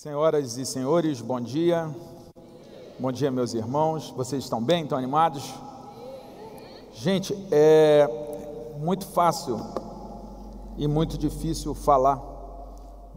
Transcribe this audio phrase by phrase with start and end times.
[0.00, 1.92] Senhoras e senhores, bom dia.
[3.00, 4.10] Bom dia, meus irmãos.
[4.16, 4.84] Vocês estão bem?
[4.84, 5.52] Estão animados?
[6.92, 8.08] Gente, é
[8.78, 9.58] muito fácil
[10.76, 12.22] e muito difícil falar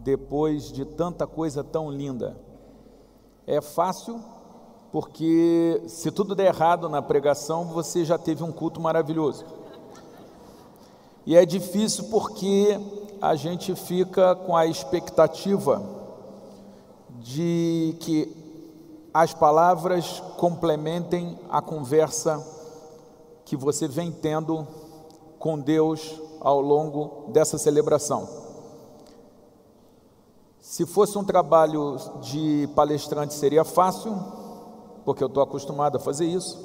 [0.00, 2.36] depois de tanta coisa tão linda.
[3.46, 4.20] É fácil
[4.90, 9.44] porque se tudo der errado na pregação, você já teve um culto maravilhoso.
[11.24, 12.76] E é difícil porque
[13.20, 16.01] a gente fica com a expectativa
[17.22, 18.36] de que
[19.14, 22.44] as palavras complementem a conversa
[23.44, 24.66] que você vem tendo
[25.38, 28.28] com Deus ao longo dessa celebração.
[30.60, 34.16] Se fosse um trabalho de palestrante seria fácil,
[35.04, 36.58] porque eu estou acostumado a fazer isso,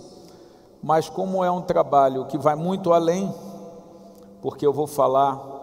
[0.81, 3.33] mas como é um trabalho que vai muito além,
[4.41, 5.55] porque eu vou falar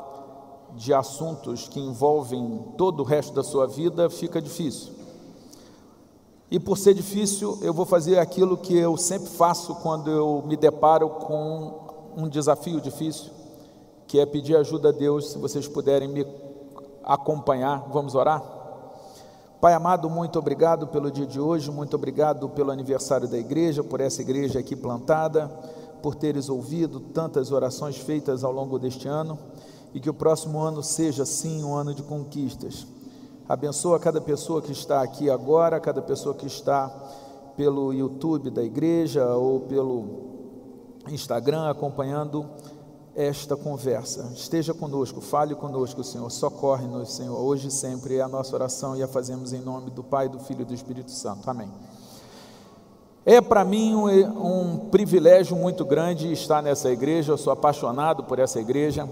[0.74, 4.93] de assuntos que envolvem todo o resto da sua vida, fica difícil.
[6.50, 10.56] E por ser difícil, eu vou fazer aquilo que eu sempre faço quando eu me
[10.56, 13.30] deparo com um desafio difícil,
[14.06, 16.26] que é pedir ajuda a Deus, se vocês puderem me
[17.02, 17.88] acompanhar.
[17.90, 18.42] Vamos orar?
[19.60, 23.98] Pai amado, muito obrigado pelo dia de hoje, muito obrigado pelo aniversário da igreja, por
[23.98, 25.48] essa igreja aqui plantada,
[26.02, 29.38] por teres ouvido tantas orações feitas ao longo deste ano
[29.94, 32.86] e que o próximo ano seja sim um ano de conquistas.
[33.46, 36.88] Abençoa cada pessoa que está aqui agora, cada pessoa que está
[37.54, 40.06] pelo YouTube da igreja ou pelo
[41.08, 42.46] Instagram acompanhando
[43.14, 44.32] esta conversa.
[44.34, 49.02] Esteja conosco, fale conosco, Senhor, socorre-nos, Senhor, hoje e sempre é a nossa oração e
[49.02, 51.48] a fazemos em nome do Pai, do Filho e do Espírito Santo.
[51.48, 51.70] Amém.
[53.26, 58.38] É para mim um, um privilégio muito grande estar nessa igreja, eu sou apaixonado por
[58.38, 59.06] essa igreja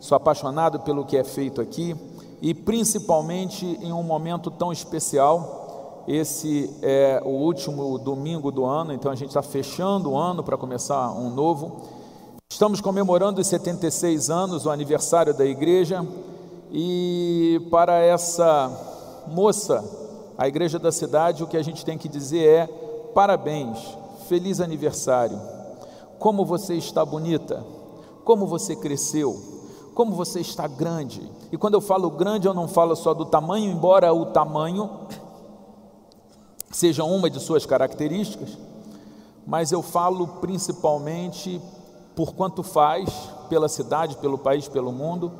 [0.00, 1.96] sou apaixonado pelo que é feito aqui
[2.40, 6.04] e principalmente em um momento tão especial.
[6.06, 10.56] Esse é o último domingo do ano, então a gente está fechando o ano para
[10.56, 11.82] começar um novo.
[12.50, 16.06] Estamos comemorando os 76 anos, o aniversário da igreja,
[16.72, 19.84] e para essa moça,
[20.36, 22.66] a igreja da cidade, o que a gente tem que dizer é:
[23.14, 23.78] parabéns,
[24.28, 25.38] feliz aniversário.
[26.18, 27.64] Como você está bonita,
[28.24, 29.57] como você cresceu,
[29.98, 31.28] como você está grande.
[31.50, 34.88] E quando eu falo grande, eu não falo só do tamanho, embora o tamanho
[36.70, 38.56] seja uma de suas características,
[39.44, 41.60] mas eu falo principalmente
[42.14, 43.10] por quanto faz
[43.48, 45.32] pela cidade, pelo país, pelo mundo,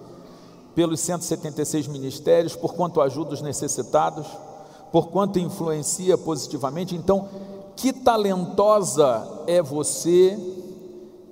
[0.75, 4.27] pelos 176 ministérios, por quanto ajuda os necessitados,
[4.91, 6.97] por quanto influencia positivamente.
[6.97, 7.29] Então,
[7.77, 10.37] que talentosa é você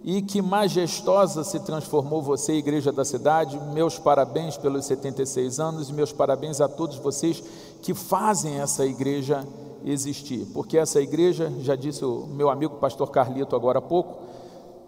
[0.06, 3.59] e que majestosa se transformou você, igreja da cidade.
[3.72, 7.43] Meus parabéns pelos 76 anos e meus parabéns a todos vocês
[7.83, 9.44] que fazem essa igreja
[9.84, 14.22] existir, porque essa igreja, já disse o meu amigo pastor Carlito agora há pouco,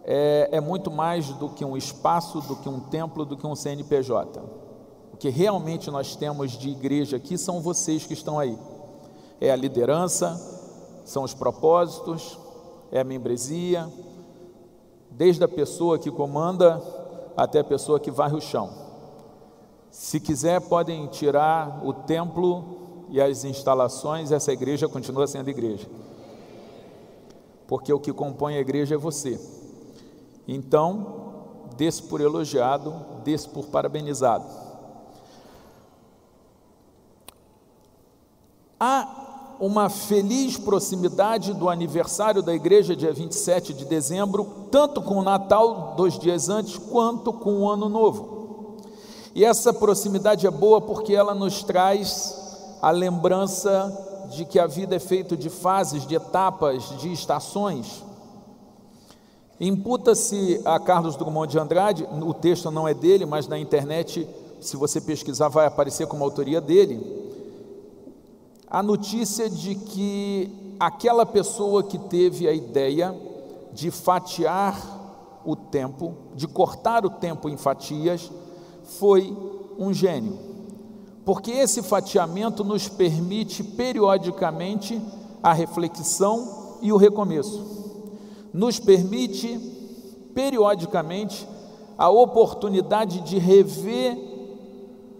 [0.04, 3.56] é, é muito mais do que um espaço, do que um templo, do que um
[3.56, 4.40] CNPJ.
[5.12, 8.56] O que realmente nós temos de igreja aqui são vocês que estão aí.
[9.40, 10.40] É a liderança,
[11.04, 12.38] são os propósitos,
[12.92, 13.88] é a membresia,
[15.10, 16.82] desde a pessoa que comanda
[17.36, 18.70] até a pessoa que varre o chão.
[19.90, 25.88] Se quiser, podem tirar o templo e as instalações, essa igreja continua sendo igreja.
[27.66, 29.40] Porque o que compõe a igreja é você.
[30.46, 31.28] Então,
[31.76, 34.46] desse por elogiado, desse por parabenizado.
[38.80, 39.17] Há
[39.60, 45.94] uma feliz proximidade do aniversário da igreja, dia 27 de dezembro, tanto com o Natal,
[45.96, 48.76] dois dias antes, quanto com o Ano Novo.
[49.34, 54.94] E essa proximidade é boa porque ela nos traz a lembrança de que a vida
[54.94, 58.04] é feita de fases, de etapas, de estações.
[59.60, 64.28] Imputa-se a Carlos Drummond de Andrade, o texto não é dele, mas na internet,
[64.60, 67.28] se você pesquisar, vai aparecer como autoria dele
[68.70, 73.14] a notícia de que aquela pessoa que teve a ideia
[73.72, 78.30] de fatiar o tempo, de cortar o tempo em fatias,
[78.84, 79.34] foi
[79.78, 80.38] um gênio.
[81.24, 85.00] Porque esse fatiamento nos permite periodicamente
[85.42, 87.64] a reflexão e o recomeço.
[88.52, 89.58] Nos permite
[90.34, 91.46] periodicamente
[91.96, 94.16] a oportunidade de rever,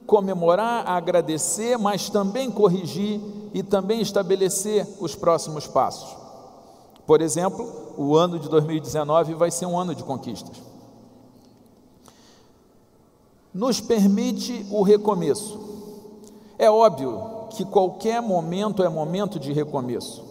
[0.07, 3.21] comemorar, agradecer, mas também corrigir
[3.53, 6.17] e também estabelecer os próximos passos.
[7.07, 10.57] Por exemplo, o ano de 2019 vai ser um ano de conquistas.
[13.53, 15.59] Nos permite o recomeço.
[16.59, 20.23] É óbvio que qualquer momento é momento de recomeço.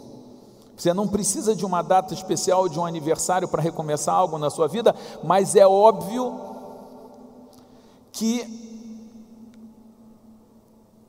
[0.78, 4.68] Você não precisa de uma data especial, de um aniversário para recomeçar algo na sua
[4.68, 6.40] vida, mas é óbvio
[8.12, 8.67] que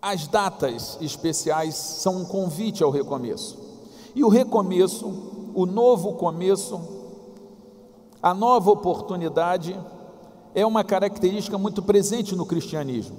[0.00, 3.58] as datas especiais são um convite ao recomeço.
[4.14, 5.06] E o recomeço,
[5.54, 6.80] o novo começo,
[8.22, 9.78] a nova oportunidade
[10.54, 13.16] é uma característica muito presente no cristianismo.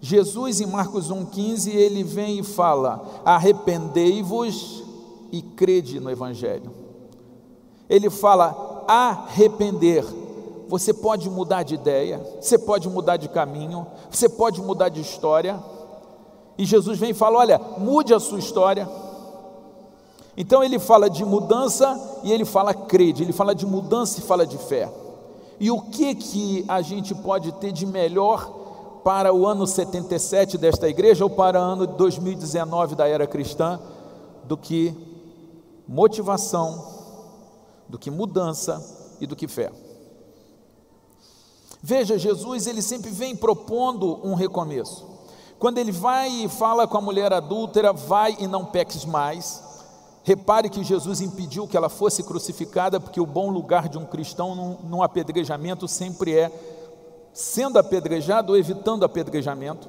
[0.00, 4.84] Jesus, em Marcos 1,15, ele vem e fala: arrependei-vos
[5.32, 6.70] e crede no Evangelho.
[7.88, 10.04] Ele fala: arrepender.
[10.68, 15.58] Você pode mudar de ideia, você pode mudar de caminho, você pode mudar de história.
[16.58, 18.88] E Jesus vem e fala: olha, mude a sua história.
[20.36, 24.46] Então ele fala de mudança e ele fala crede, ele fala de mudança e fala
[24.46, 24.92] de fé.
[25.58, 30.88] E o que que a gente pode ter de melhor para o ano 77 desta
[30.88, 33.80] igreja ou para o ano 2019 da era cristã
[34.44, 34.94] do que
[35.88, 36.84] motivação,
[37.88, 39.72] do que mudança e do que fé?
[41.82, 45.06] Veja, Jesus ele sempre vem propondo um recomeço.
[45.58, 49.62] Quando ele vai e fala com a mulher adúltera, vai e não peques mais.
[50.22, 54.54] Repare que Jesus impediu que ela fosse crucificada, porque o bom lugar de um cristão
[54.54, 56.52] num, num apedrejamento sempre é
[57.32, 59.88] sendo apedrejado ou evitando apedrejamento,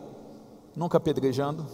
[0.76, 1.66] nunca apedrejando.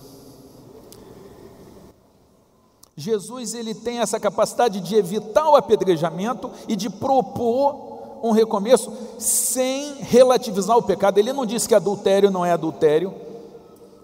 [2.97, 7.94] Jesus ele tem essa capacidade de evitar o apedrejamento e de propor
[8.29, 11.17] um recomeço sem relativizar o pecado.
[11.17, 13.13] Ele não disse que adultério não é adultério.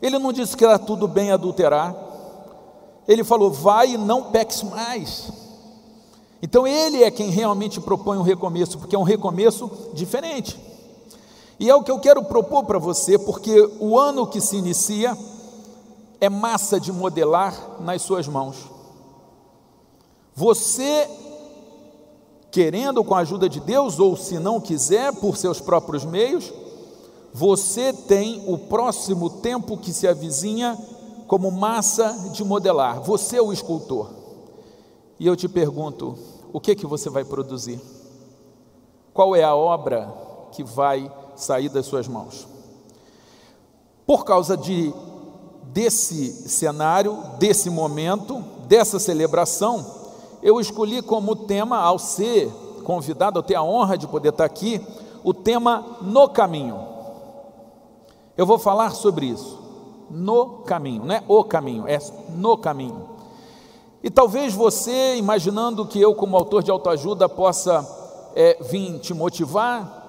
[0.01, 1.95] Ele não disse que era tudo bem adulterar.
[3.07, 5.31] Ele falou: vai e não peques mais.
[6.41, 10.59] Então ele é quem realmente propõe um recomeço, porque é um recomeço diferente.
[11.59, 15.15] E é o que eu quero propor para você, porque o ano que se inicia
[16.19, 18.57] é massa de modelar nas suas mãos.
[20.35, 21.07] Você,
[22.51, 26.51] querendo com a ajuda de Deus, ou se não quiser, por seus próprios meios,
[27.33, 30.77] você tem o próximo tempo que se avizinha
[31.27, 33.01] como massa de modelar.
[33.01, 34.09] Você é o escultor.
[35.17, 36.17] E eu te pergunto,
[36.51, 37.79] o que que você vai produzir?
[39.13, 40.13] Qual é a obra
[40.51, 42.47] que vai sair das suas mãos?
[44.05, 44.93] Por causa de
[45.71, 50.00] desse cenário, desse momento, dessa celebração,
[50.41, 52.51] eu escolhi como tema ao ser
[52.83, 54.81] convidado, ao ter a honra de poder estar aqui,
[55.23, 56.79] o tema no caminho.
[58.35, 59.59] Eu vou falar sobre isso
[60.09, 61.97] no caminho, não é o caminho, é
[62.29, 63.09] no caminho.
[64.03, 67.87] E talvez você, imaginando que eu, como autor de autoajuda, possa
[68.35, 69.99] é, vir te motivar,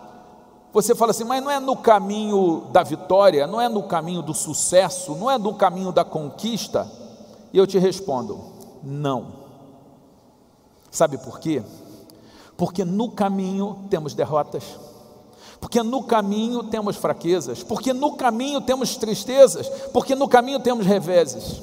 [0.73, 4.32] você fala assim, mas não é no caminho da vitória, não é no caminho do
[4.32, 6.90] sucesso, não é no caminho da conquista?
[7.52, 8.40] E eu te respondo,
[8.82, 9.41] não.
[10.92, 11.60] Sabe por quê?
[12.56, 14.62] Porque no caminho temos derrotas
[15.62, 21.62] porque no caminho temos fraquezas, porque no caminho temos tristezas, porque no caminho temos reveses.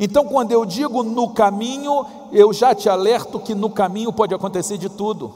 [0.00, 4.78] Então, quando eu digo no caminho, eu já te alerto que no caminho pode acontecer
[4.78, 5.32] de tudo.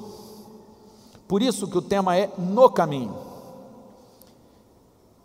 [1.29, 3.17] Por isso que o tema é no caminho.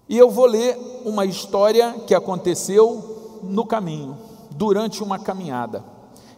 [0.08, 4.16] E eu vou ler uma história que aconteceu no caminho,
[4.52, 5.84] durante uma caminhada.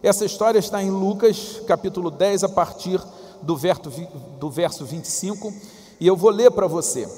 [0.06, 3.02] Essa história está em Lucas, capítulo 10, a partir
[3.42, 3.90] do verso,
[4.38, 5.52] do verso 25
[5.98, 7.08] e eu vou ler para você.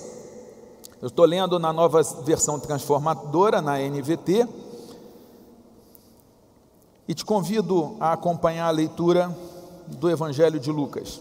[1.03, 4.49] Eu estou lendo na nova versão transformadora, na NVT,
[7.07, 9.37] e te convido a acompanhar a leitura
[9.87, 11.21] do Evangelho de Lucas.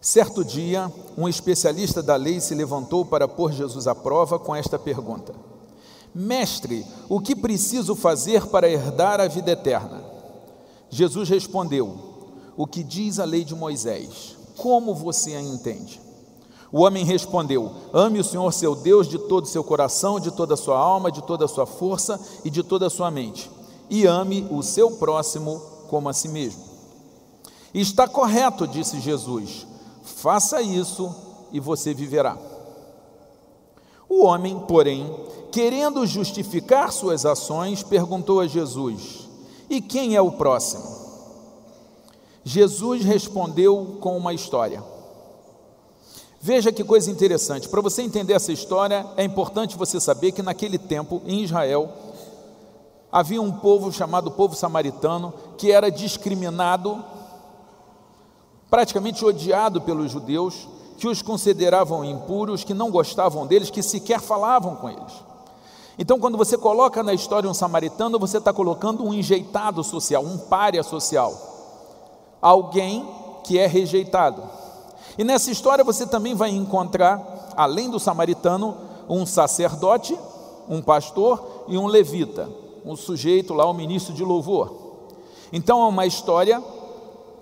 [0.00, 4.80] Certo dia, um especialista da lei se levantou para pôr Jesus à prova com esta
[4.80, 5.32] pergunta:
[6.14, 10.04] Mestre, o que preciso fazer para herdar a vida eterna?
[10.90, 11.96] Jesus respondeu:
[12.56, 14.36] O que diz a lei de Moisés?
[14.56, 16.00] como você a entende?
[16.70, 20.54] O homem respondeu: Ame o Senhor seu Deus de todo o seu coração, de toda
[20.54, 23.50] a sua alma, de toda a sua força e de toda a sua mente,
[23.90, 26.62] e ame o seu próximo como a si mesmo.
[27.74, 29.66] Está correto, disse Jesus,
[30.02, 31.14] faça isso
[31.50, 32.38] e você viverá.
[34.08, 35.10] O homem, porém,
[35.52, 39.28] querendo justificar suas ações, perguntou a Jesus:
[39.68, 41.02] E quem é o próximo?
[42.42, 44.82] Jesus respondeu com uma história.
[46.40, 47.68] Veja que coisa interessante.
[47.68, 51.88] Para você entender essa história, é importante você saber que naquele tempo, em Israel,
[53.12, 57.04] havia um povo chamado povo samaritano que era discriminado,
[58.68, 60.66] praticamente odiado pelos judeus,
[60.98, 65.31] que os consideravam impuros, que não gostavam deles, que sequer falavam com eles.
[65.98, 70.38] Então, quando você coloca na história um samaritano, você está colocando um enjeitado social, um
[70.38, 71.34] párea social,
[72.40, 73.06] alguém
[73.44, 74.42] que é rejeitado.
[75.18, 78.76] E nessa história você também vai encontrar, além do samaritano,
[79.08, 80.18] um sacerdote,
[80.68, 82.48] um pastor e um levita,
[82.84, 84.74] um sujeito lá, um ministro de louvor.
[85.52, 86.62] Então é uma história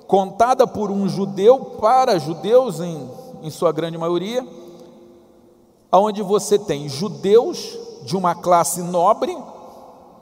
[0.09, 3.09] contada por um judeu para judeus, em,
[3.43, 4.45] em sua grande maioria,
[5.93, 9.37] onde você tem judeus de uma classe nobre,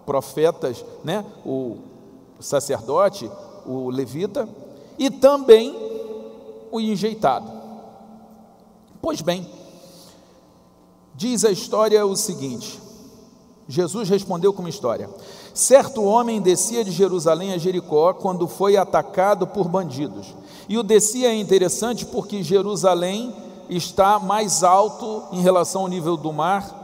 [0.05, 1.77] profetas, né, o
[2.41, 3.31] sacerdote,
[3.67, 4.49] o levita,
[4.99, 5.75] e também
[6.71, 7.51] o enjeitado.
[9.01, 9.49] Pois bem,
[11.15, 12.81] diz a história o seguinte:
[13.69, 15.11] Jesus respondeu com uma história.
[15.55, 20.35] Certo homem descia de Jerusalém a Jericó quando foi atacado por bandidos.
[20.69, 23.35] E o descia é interessante porque Jerusalém
[23.69, 26.78] está mais alto em relação ao nível do mar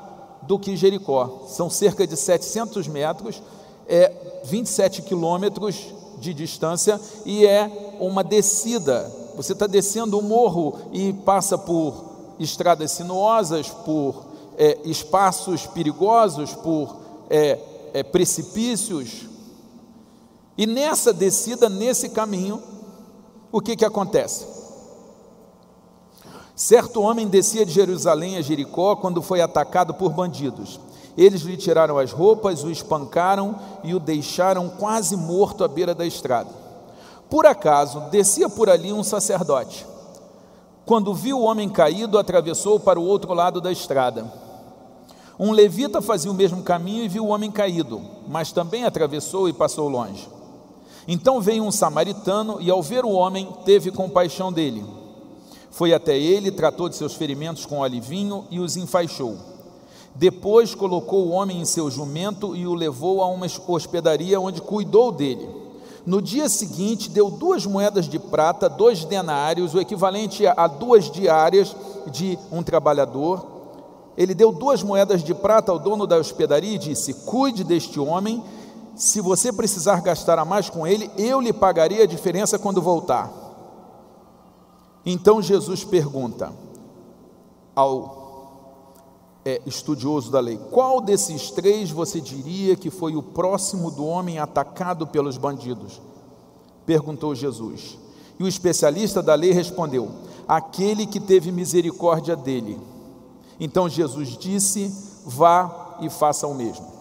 [0.46, 1.46] do que Jericó.
[1.48, 3.42] São cerca de 700 metros,
[3.88, 4.12] é
[4.44, 9.10] 27 quilômetros de distância e é uma descida.
[9.36, 16.96] Você está descendo o morro e passa por estradas sinuosas, por é, espaços perigosos, por
[17.28, 17.58] é,
[17.92, 19.26] é, precipícios.
[20.56, 22.62] E nessa descida, nesse caminho,
[23.50, 24.53] o que, que acontece?
[26.56, 30.78] Certo homem descia de Jerusalém a Jericó quando foi atacado por bandidos.
[31.16, 36.06] Eles lhe tiraram as roupas, o espancaram e o deixaram quase morto à beira da
[36.06, 36.50] estrada.
[37.28, 39.84] Por acaso, descia por ali um sacerdote.
[40.86, 44.32] Quando viu o homem caído, atravessou para o outro lado da estrada.
[45.38, 49.52] Um levita fazia o mesmo caminho e viu o homem caído, mas também atravessou e
[49.52, 50.28] passou longe.
[51.08, 54.84] Então veio um samaritano e, ao ver o homem, teve compaixão dele
[55.74, 59.36] foi até ele, tratou de seus ferimentos com óleo e vinho e os enfaixou.
[60.14, 65.10] Depois colocou o homem em seu jumento e o levou a uma hospedaria onde cuidou
[65.10, 65.48] dele.
[66.06, 71.74] No dia seguinte, deu duas moedas de prata, dois denários, o equivalente a duas diárias
[72.06, 73.44] de um trabalhador.
[74.16, 78.44] Ele deu duas moedas de prata ao dono da hospedaria e disse: Cuide deste homem,
[78.94, 83.43] se você precisar gastar a mais com ele, eu lhe pagarei a diferença quando voltar.
[85.04, 86.52] Então Jesus pergunta
[87.74, 88.24] ao
[89.44, 94.38] é, estudioso da lei: qual desses três você diria que foi o próximo do homem
[94.38, 96.00] atacado pelos bandidos?
[96.86, 97.98] Perguntou Jesus.
[98.38, 100.10] E o especialista da lei respondeu:
[100.48, 102.78] aquele que teve misericórdia dele.
[103.60, 104.90] Então Jesus disse:
[105.24, 106.94] vá e faça o mesmo.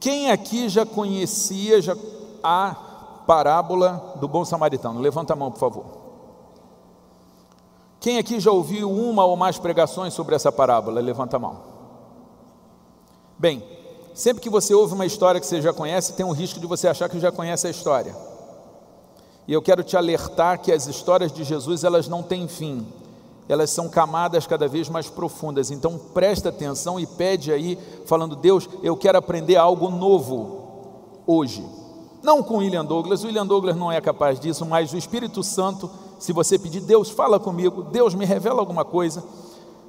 [0.00, 1.96] Quem aqui já conhecia já
[2.42, 2.74] a
[3.26, 5.00] parábola do bom samaritano?
[5.00, 5.97] Levanta a mão, por favor.
[8.00, 11.00] Quem aqui já ouviu uma ou mais pregações sobre essa parábola?
[11.00, 11.60] Levanta a mão.
[13.36, 13.62] Bem,
[14.14, 16.86] sempre que você ouve uma história que você já conhece, tem um risco de você
[16.86, 18.14] achar que já conhece a história.
[19.48, 22.86] E eu quero te alertar que as histórias de Jesus, elas não têm fim.
[23.48, 25.70] Elas são camadas cada vez mais profundas.
[25.70, 31.64] Então presta atenção e pede aí, falando: "Deus, eu quero aprender algo novo hoje".
[32.22, 35.90] Não com William Douglas, o William Douglas não é capaz disso, mas o Espírito Santo
[36.18, 39.22] se você pedir, Deus fala comigo, Deus me revela alguma coisa,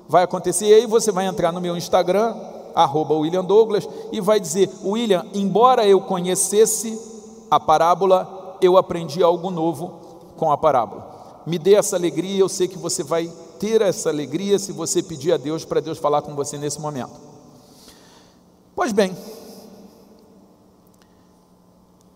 [0.07, 0.67] vai acontecer.
[0.67, 2.35] E aí você vai entrar no meu Instagram,
[2.75, 6.99] arroba William Douglas, e vai dizer: William, embora eu conhecesse
[7.49, 9.93] a parábola, eu aprendi algo novo
[10.37, 11.41] com a parábola.
[11.45, 15.33] Me dê essa alegria, eu sei que você vai ter essa alegria se você pedir
[15.33, 17.11] a Deus para Deus falar com você nesse momento.
[18.75, 19.15] Pois bem,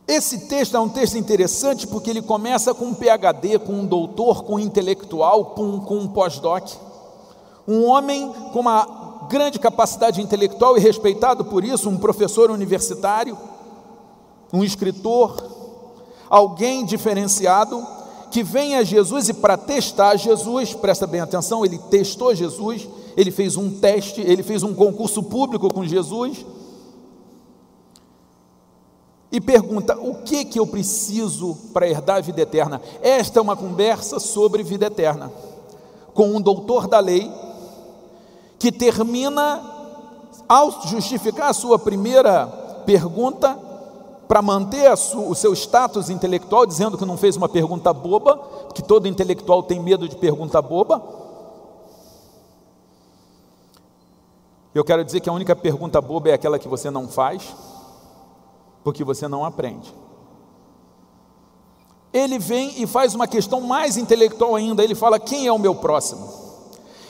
[0.08, 4.44] esse texto é um texto interessante porque ele começa com um PhD, com um doutor,
[4.44, 6.70] com um intelectual, com, com um pós-doc.
[7.66, 13.38] Um homem com uma grande capacidade intelectual e respeitado por isso, um professor universitário,
[14.52, 15.42] um escritor,
[16.30, 17.86] alguém diferenciado,
[18.30, 23.32] que vem a Jesus e para testar Jesus, presta bem atenção, ele testou Jesus, ele
[23.32, 26.46] fez um teste, ele fez um concurso público com Jesus
[29.34, 32.80] e pergunta: o que que eu preciso para herdar a vida eterna?
[33.02, 35.32] Esta é uma conversa sobre vida eterna,
[36.14, 37.32] com um doutor da lei,
[38.60, 39.60] que termina,
[40.48, 42.46] ao justificar a sua primeira
[42.86, 43.58] pergunta,
[44.28, 48.40] para manter sua, o seu status intelectual, dizendo que não fez uma pergunta boba,
[48.76, 51.02] que todo intelectual tem medo de pergunta boba.
[54.76, 57.73] Eu quero dizer que a única pergunta boba é aquela que você não faz
[58.84, 59.94] porque você não aprende.
[62.12, 64.84] Ele vem e faz uma questão mais intelectual ainda.
[64.84, 66.44] Ele fala: quem é o meu próximo?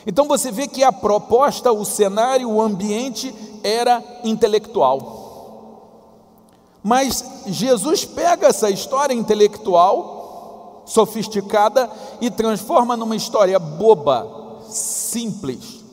[0.05, 5.21] Então você vê que a proposta, o cenário, o ambiente era intelectual.
[6.81, 11.89] Mas Jesus pega essa história intelectual, sofisticada,
[12.19, 15.83] e transforma numa história boba, simples,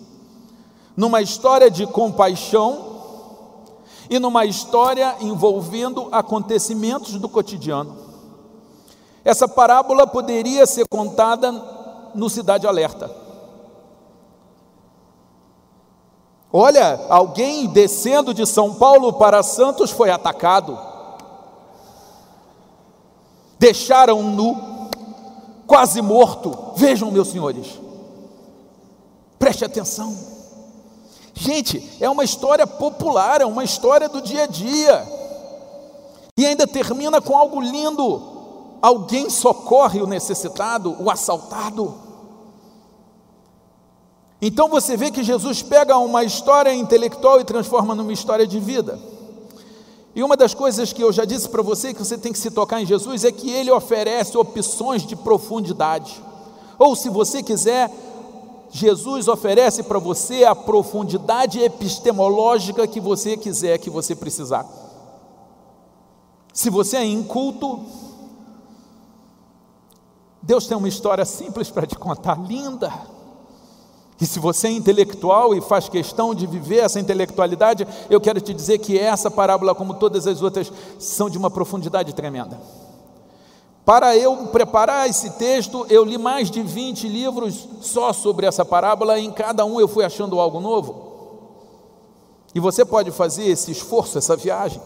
[0.96, 2.89] numa história de compaixão
[4.10, 7.96] e numa história envolvendo acontecimentos do cotidiano.
[9.24, 11.52] Essa parábola poderia ser contada
[12.12, 13.08] no Cidade Alerta.
[16.52, 20.76] Olha, alguém descendo de São Paulo para Santos foi atacado.
[23.56, 24.90] Deixaram nu,
[25.68, 26.72] quase morto.
[26.74, 27.78] Vejam, meus senhores.
[29.38, 30.39] Preste atenção.
[31.40, 35.08] Gente, é uma história popular, é uma história do dia a dia.
[36.36, 38.76] E ainda termina com algo lindo.
[38.82, 41.94] Alguém socorre o necessitado, o assaltado.
[44.42, 48.98] Então você vê que Jesus pega uma história intelectual e transforma numa história de vida.
[50.14, 52.50] E uma das coisas que eu já disse para você que você tem que se
[52.50, 56.22] tocar em Jesus é que ele oferece opções de profundidade.
[56.78, 57.90] Ou se você quiser,
[58.70, 64.66] Jesus oferece para você a profundidade epistemológica que você quiser, que você precisar.
[66.52, 67.80] Se você é inculto,
[70.40, 72.92] Deus tem uma história simples para te contar, linda
[74.20, 78.52] e se você é intelectual e faz questão de viver essa intelectualidade, eu quero te
[78.52, 82.60] dizer que essa parábola, como todas as outras, são de uma profundidade tremenda.
[83.84, 89.18] Para eu preparar esse texto, eu li mais de 20 livros só sobre essa parábola,
[89.18, 91.10] e em cada um eu fui achando algo novo.
[92.54, 94.80] E você pode fazer esse esforço, essa viagem.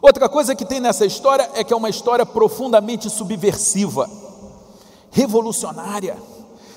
[0.00, 4.08] Outra coisa que tem nessa história é que é uma história profundamente subversiva,
[5.10, 6.16] revolucionária.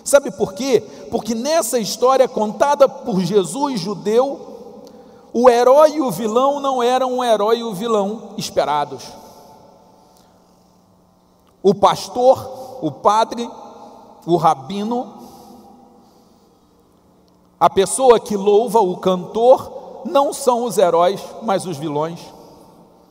[0.04, 0.82] Sabe por quê?
[1.12, 4.40] Porque nessa história contada por Jesus judeu,
[5.34, 9.04] o herói e o vilão não eram um herói e o vilão esperados.
[11.68, 13.52] O pastor, o padre,
[14.26, 15.16] o rabino,
[17.60, 22.22] a pessoa que louva, o cantor, não são os heróis, mas os vilões,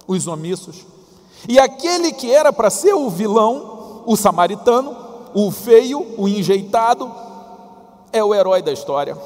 [0.09, 0.87] os omissos.
[1.47, 4.97] E aquele que era para ser o vilão, o samaritano,
[5.35, 7.13] o feio, o enjeitado,
[8.11, 9.19] é o herói da história.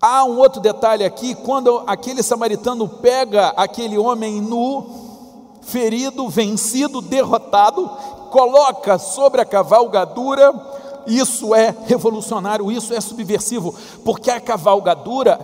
[0.00, 5.07] Há um outro detalhe aqui: quando aquele samaritano pega aquele homem nu,
[5.68, 7.88] ferido, vencido, derrotado,
[8.30, 10.52] coloca sobre a cavalgadura,
[11.06, 15.38] isso é revolucionário, isso é subversivo, porque a cavalgadura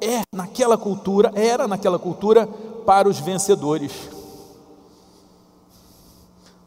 [0.00, 2.48] é naquela cultura, era naquela cultura
[2.86, 3.92] para os vencedores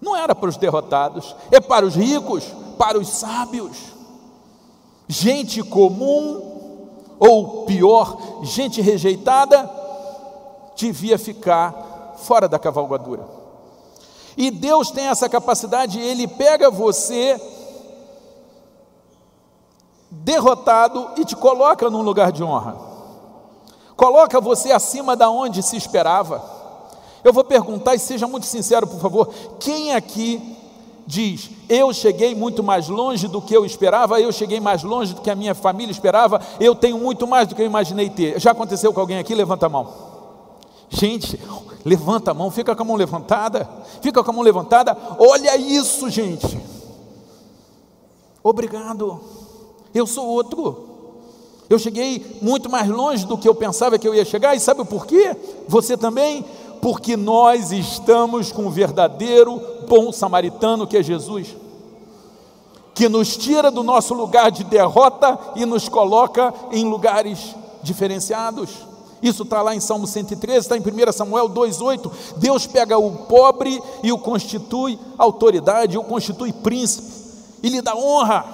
[0.04, 2.44] não era para os derrotados, é para os ricos,
[2.78, 3.78] para os sábios.
[5.08, 6.42] Gente comum,
[7.18, 9.70] ou pior, gente rejeitada,
[10.76, 11.92] devia ficar
[12.24, 13.28] fora da cavalgadura.
[14.36, 17.40] E Deus tem essa capacidade, Ele pega você
[20.10, 22.76] derrotado e te coloca num lugar de honra.
[23.96, 26.44] Coloca você acima da onde se esperava.
[27.24, 29.34] Eu vou perguntar e seja muito sincero, por favor.
[29.60, 30.58] Quem aqui
[31.06, 35.22] diz: Eu cheguei muito mais longe do que eu esperava, eu cheguei mais longe do
[35.22, 38.40] que a minha família esperava, eu tenho muito mais do que eu imaginei ter.
[38.40, 39.34] Já aconteceu com alguém aqui?
[39.34, 39.88] Levanta a mão.
[40.90, 41.40] Gente,
[41.84, 43.69] levanta a mão, fica com a mão levantada,
[44.02, 44.96] fica com a mão levantada.
[45.19, 46.60] Olha isso, gente.
[48.43, 49.19] Obrigado.
[49.93, 50.89] Eu sou outro.
[51.69, 54.84] Eu cheguei muito mais longe do que eu pensava que eu ia chegar, e sabe
[54.86, 55.36] por quê?
[55.67, 56.46] Você também?
[56.84, 61.56] porque nós estamos com o verdadeiro bom samaritano que é Jesus,
[62.93, 68.69] que nos tira do nosso lugar de derrota e nos coloca em lugares diferenciados.
[69.24, 72.12] Isso está lá em Salmo 113, está em 1 Samuel 2,8.
[72.36, 77.10] Deus pega o pobre e o constitui autoridade, o constitui príncipe,
[77.64, 78.46] e lhe dá honra.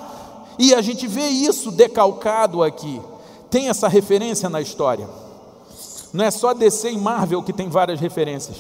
[0.60, 3.02] E a gente vê isso decalcado aqui.
[3.50, 5.10] Tem essa referência na história.
[6.14, 8.58] Não é só descer em Marvel que tem várias referências.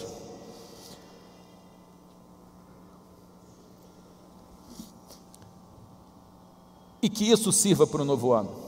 [7.03, 8.58] E que isso sirva para o novo ano.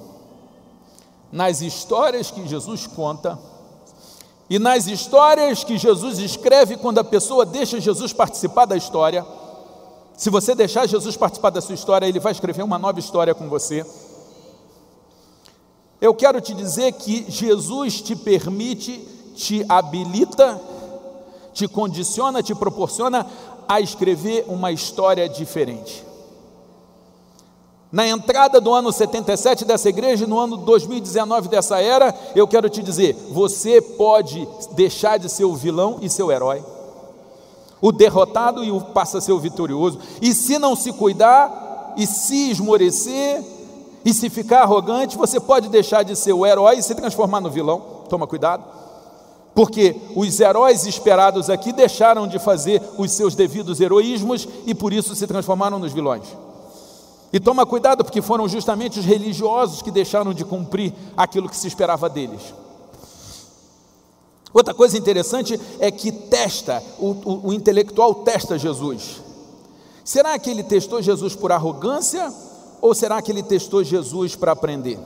[1.32, 3.40] Nas histórias que Jesus conta,
[4.50, 9.26] e nas histórias que Jesus escreve quando a pessoa deixa Jesus participar da história,
[10.18, 13.48] se você deixar Jesus participar da sua história, ele vai escrever uma nova história com
[13.48, 13.86] você.
[16.02, 20.60] Eu quero te dizer que Jesus te permite, te habilita,
[21.54, 23.26] te condiciona, te proporciona
[23.68, 26.04] a escrever uma história diferente.
[27.92, 32.82] Na entrada do ano 77 dessa igreja, no ano 2019 dessa era, eu quero te
[32.82, 36.64] dizer: você pode deixar de ser o vilão e ser o herói,
[37.82, 40.00] o derrotado e o passa a ser o vitorioso.
[40.22, 43.44] E se não se cuidar e se esmorecer
[44.06, 47.50] e se ficar arrogante, você pode deixar de ser o herói e se transformar no
[47.50, 47.82] vilão.
[48.08, 48.64] Toma cuidado.
[49.54, 55.14] Porque os heróis esperados aqui deixaram de fazer os seus devidos heroísmos e por isso
[55.14, 56.24] se transformaram nos vilões.
[57.34, 61.68] E toma cuidado, porque foram justamente os religiosos que deixaram de cumprir aquilo que se
[61.68, 62.54] esperava deles.
[64.54, 69.22] Outra coisa interessante é que testa, o, o, o intelectual testa Jesus.
[70.04, 72.34] Será que ele testou Jesus por arrogância
[72.82, 75.00] ou será que ele testou Jesus para aprender?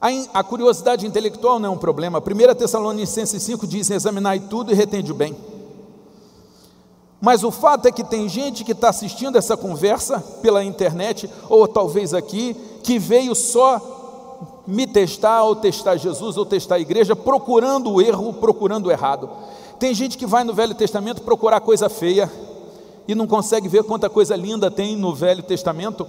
[0.00, 0.08] A,
[0.40, 2.18] a, curiosidade intelectual não é um problema.
[2.18, 5.34] 1 Tessalonicenses 5 diz: examinai tudo e retende o bem.
[7.22, 11.68] Mas o fato é que tem gente que está assistindo essa conversa pela internet, ou
[11.68, 17.92] talvez aqui, que veio só me testar, ou testar Jesus, ou testar a igreja, procurando
[17.92, 19.30] o erro, procurando o errado.
[19.78, 22.28] Tem gente que vai no Velho Testamento procurar coisa feia
[23.06, 26.04] e não consegue ver quanta coisa linda tem no Velho Testamento,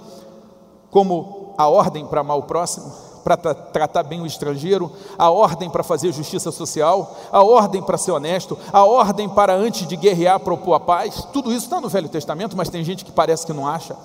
[0.89, 5.83] como a ordem para amar o próximo para tratar bem o estrangeiro, a ordem para
[5.83, 10.73] fazer justiça social, a ordem para ser honesto, a ordem para antes de guerrear propor
[10.73, 11.25] a paz.
[11.31, 13.95] Tudo isso está no Velho Testamento, mas tem gente que parece que não acha.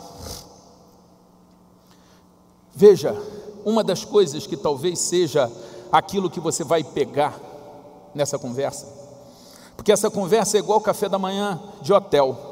[2.74, 3.20] Veja,
[3.64, 5.50] uma das coisas que talvez seja
[5.90, 7.34] aquilo que você vai pegar
[8.14, 8.86] nessa conversa,
[9.76, 12.47] porque essa conversa é igual café da manhã de hotel.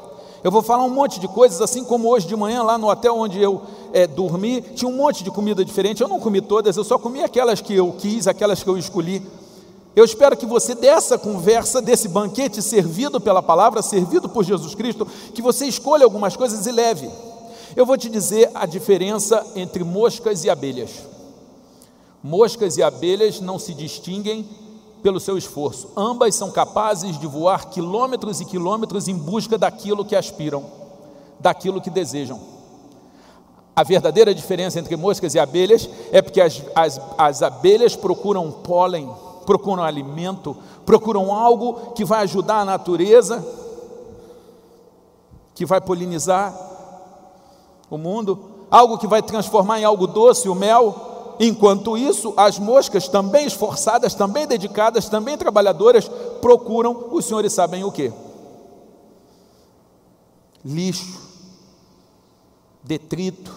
[0.47, 3.17] Eu vou falar um monte de coisas, assim como hoje de manhã, lá no hotel
[3.17, 6.01] onde eu é, dormi, tinha um monte de comida diferente.
[6.01, 9.21] Eu não comi todas, eu só comi aquelas que eu quis, aquelas que eu escolhi.
[9.93, 15.05] Eu espero que você, dessa conversa, desse banquete servido pela palavra, servido por Jesus Cristo,
[15.33, 17.11] que você escolha algumas coisas e leve.
[17.75, 20.91] Eu vou te dizer a diferença entre moscas e abelhas.
[22.23, 24.47] Moscas e abelhas não se distinguem
[25.01, 25.91] pelo seu esforço.
[25.95, 30.65] Ambas são capazes de voar quilômetros e quilômetros em busca daquilo que aspiram,
[31.39, 32.39] daquilo que desejam.
[33.75, 39.07] A verdadeira diferença entre moscas e abelhas é porque as, as, as abelhas procuram pólen,
[39.45, 43.45] procuram alimento, procuram algo que vai ajudar a natureza,
[45.53, 46.53] que vai polinizar
[47.89, 51.06] o mundo, algo que vai transformar em algo doce o mel,
[51.39, 56.09] Enquanto isso, as moscas, também esforçadas, também dedicadas, também trabalhadoras,
[56.41, 58.11] procuram, os senhores sabem o que?
[60.65, 61.21] Lixo,
[62.83, 63.53] detrito,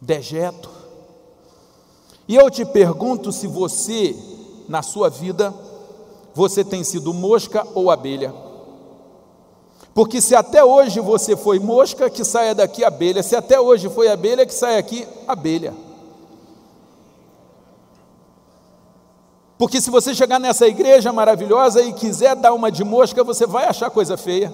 [0.00, 0.68] dejeto.
[2.26, 4.16] E eu te pergunto se você,
[4.68, 5.54] na sua vida,
[6.34, 8.34] você tem sido mosca ou abelha.
[9.94, 13.22] Porque se até hoje você foi mosca, que saia daqui abelha.
[13.22, 15.74] Se até hoje foi abelha, que saia aqui abelha.
[19.60, 23.66] Porque se você chegar nessa igreja maravilhosa e quiser dar uma de mosca, você vai
[23.66, 24.50] achar coisa feia.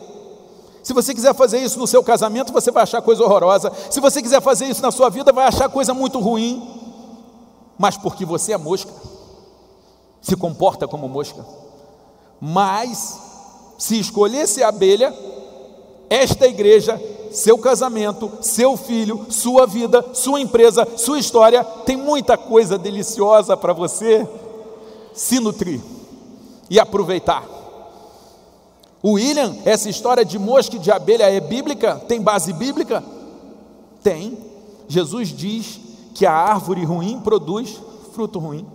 [0.83, 3.71] Se você quiser fazer isso no seu casamento, você vai achar coisa horrorosa.
[3.89, 6.61] Se você quiser fazer isso na sua vida, vai achar coisa muito ruim.
[7.79, 8.91] Mas porque você é mosca,
[10.21, 11.47] se comporta como mosca.
[12.41, 13.17] Mas,
[13.79, 15.15] se escolher ser abelha,
[16.11, 22.77] esta igreja, seu casamento, seu filho, sua vida, sua empresa, sua história, tem muita coisa
[22.77, 24.29] deliciosa para você
[25.17, 25.81] se nutrir
[26.69, 27.45] e aproveitar.
[29.03, 31.97] O William, essa história de mosca e de abelha é bíblica?
[31.97, 33.03] Tem base bíblica?
[34.03, 34.39] Tem.
[34.89, 35.81] Jesus diz
[36.15, 37.81] que a árvore ruim produz
[38.13, 38.67] fruto ruim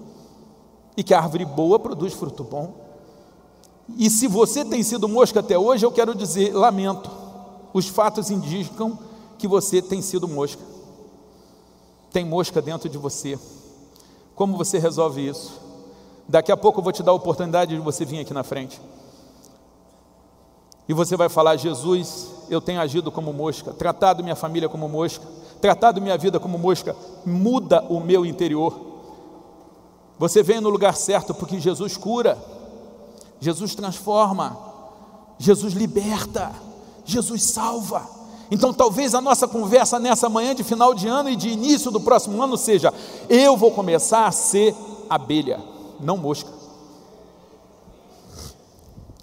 [0.96, 2.74] e que a árvore boa produz fruto bom.
[3.98, 7.10] E se você tem sido mosca até hoje, eu quero dizer, lamento,
[7.74, 8.98] os fatos indicam
[9.38, 10.62] que você tem sido mosca.
[12.12, 13.40] Tem mosca dentro de você.
[14.36, 15.71] Como você resolve isso?
[16.32, 18.80] Daqui a pouco eu vou te dar a oportunidade de você vir aqui na frente.
[20.88, 25.26] E você vai falar: Jesus, eu tenho agido como mosca, tratado minha família como mosca,
[25.60, 28.74] tratado minha vida como mosca, muda o meu interior.
[30.18, 32.38] Você vem no lugar certo porque Jesus cura,
[33.42, 34.58] Jesus transforma,
[35.38, 36.54] Jesus liberta,
[37.04, 38.08] Jesus salva.
[38.50, 42.00] Então, talvez a nossa conversa nessa manhã de final de ano e de início do
[42.00, 42.94] próximo ano seja:
[43.28, 44.74] eu vou começar a ser
[45.10, 46.50] abelha não mosca.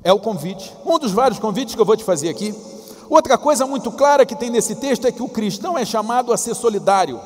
[0.03, 2.55] É o convite, um dos vários convites que eu vou te fazer aqui.
[3.11, 6.37] Outra coisa muito clara que tem nesse texto é que o cristão é chamado a
[6.37, 7.21] ser solidário,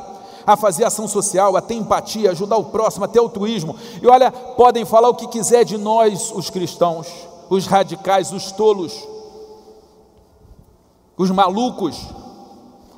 [0.46, 3.76] a fazer ação social, a ter empatia, ajudar o próximo, a ter altruísmo.
[4.00, 7.08] E olha, podem falar o que quiser de nós, os cristãos,
[7.50, 8.92] os radicais, os tolos.
[11.16, 12.00] os malucos,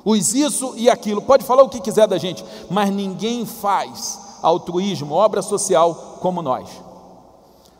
[0.03, 1.21] os isso e aquilo.
[1.21, 6.69] Pode falar o que quiser da gente, mas ninguém faz altruísmo, obra social como nós.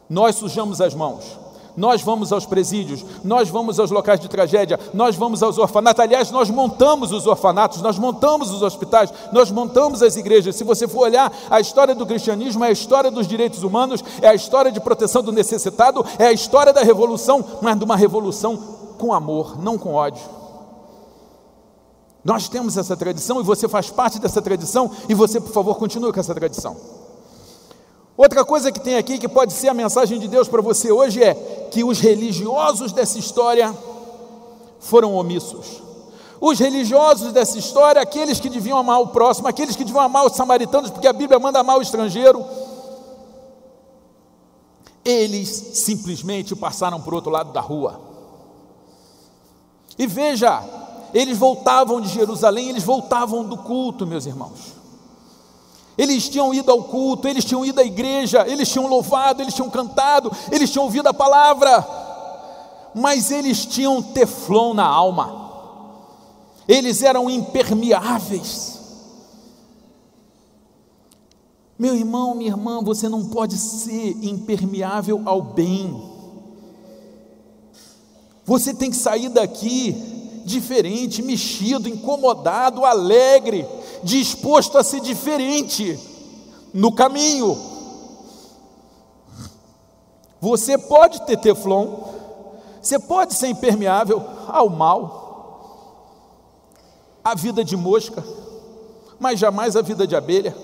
[0.09, 1.45] Nós sujamos as mãos
[1.77, 6.03] nós vamos aos presídios, nós vamos aos locais de tragédia, nós vamos aos orfanatos.
[6.03, 10.55] Aliás, nós montamos os orfanatos, nós montamos os hospitais, nós montamos as igrejas.
[10.55, 14.29] Se você for olhar, a história do cristianismo é a história dos direitos humanos, é
[14.29, 18.57] a história de proteção do necessitado, é a história da revolução, mas de uma revolução
[18.97, 20.44] com amor, não com ódio.
[22.25, 26.11] Nós temos essa tradição e você faz parte dessa tradição, e você, por favor, continue
[26.11, 26.75] com essa tradição.
[28.17, 31.21] Outra coisa que tem aqui que pode ser a mensagem de Deus para você hoje
[31.21, 31.35] é
[31.69, 33.71] que os religiosos dessa história
[34.79, 35.83] foram omissos.
[36.41, 40.35] Os religiosos dessa história, aqueles que deviam amar o próximo, aqueles que deviam amar os
[40.35, 42.43] samaritanos, porque a Bíblia manda amar o estrangeiro,
[45.03, 47.99] eles simplesmente passaram para o outro lado da rua.
[49.97, 50.63] E veja,
[51.15, 54.73] eles voltavam de Jerusalém, eles voltavam do culto, meus irmãos.
[55.97, 59.69] Eles tinham ido ao culto, eles tinham ido à igreja, eles tinham louvado, eles tinham
[59.69, 61.87] cantado, eles tinham ouvido a palavra,
[62.93, 65.51] mas eles tinham teflon na alma,
[66.67, 68.75] eles eram impermeáveis.
[71.79, 76.13] Meu irmão, minha irmã, você não pode ser impermeável ao bem.
[78.43, 80.14] Você tem que sair daqui
[80.45, 83.67] diferente, mexido, incomodado, alegre
[84.03, 85.99] disposto a ser diferente
[86.71, 87.57] no caminho.
[90.39, 91.87] Você pode ter teflon,
[92.79, 95.23] você pode ser impermeável ao mal,
[97.23, 98.23] à vida de mosca,
[99.19, 100.55] mas jamais à vida de abelha.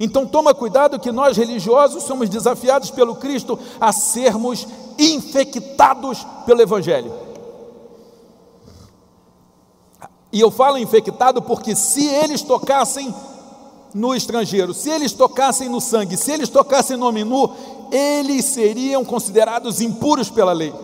[0.00, 4.66] Então toma cuidado que nós religiosos somos desafiados pelo Cristo a sermos
[4.98, 7.27] infectados pelo Evangelho.
[10.32, 13.14] E eu falo infectado porque se eles tocassem
[13.94, 17.50] no estrangeiro, se eles tocassem no sangue, se eles tocassem no homem nu,
[17.90, 20.74] eles seriam considerados impuros pela lei.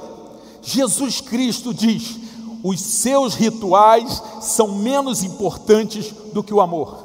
[0.63, 2.17] Jesus Cristo diz:
[2.63, 7.05] os seus rituais são menos importantes do que o amor.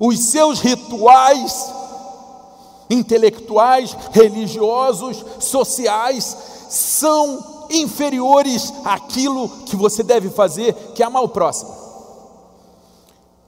[0.00, 1.70] Os seus rituais
[2.88, 6.36] intelectuais, religiosos, sociais
[7.70, 11.86] inferiores àquilo que você deve fazer, que é amar o próximo.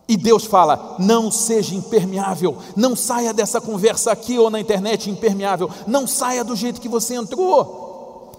[0.08, 5.70] E Deus fala: não seja impermeável, não saia dessa conversa aqui ou na internet impermeável,
[5.86, 8.32] não saia do jeito que você entrou,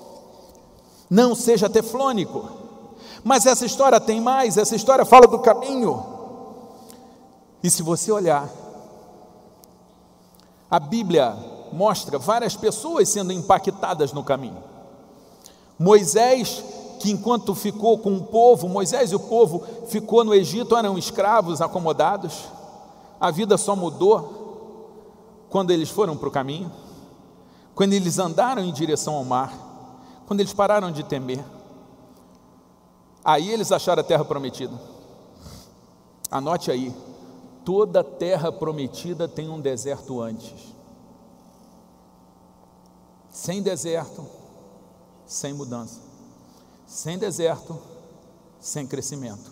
[1.10, 2.50] não seja teflônico.
[3.24, 6.04] Mas essa história tem mais, essa história fala do caminho.
[7.62, 8.50] E se você olhar,
[10.72, 11.36] a Bíblia
[11.74, 14.69] mostra várias pessoas sendo impactadas no caminho.
[15.80, 16.62] Moisés,
[17.00, 21.62] que enquanto ficou com o povo, Moisés e o povo ficou no Egito, eram escravos
[21.62, 22.50] acomodados.
[23.18, 26.70] A vida só mudou quando eles foram para o caminho,
[27.74, 29.54] quando eles andaram em direção ao mar,
[30.28, 31.44] quando eles pararam de temer.
[33.24, 34.74] Aí eles acharam a terra prometida.
[36.30, 36.94] Anote aí,
[37.64, 40.76] toda terra prometida tem um deserto antes.
[43.30, 44.26] Sem deserto,
[45.30, 46.00] sem mudança,
[46.88, 47.78] sem deserto,
[48.60, 49.52] sem crescimento.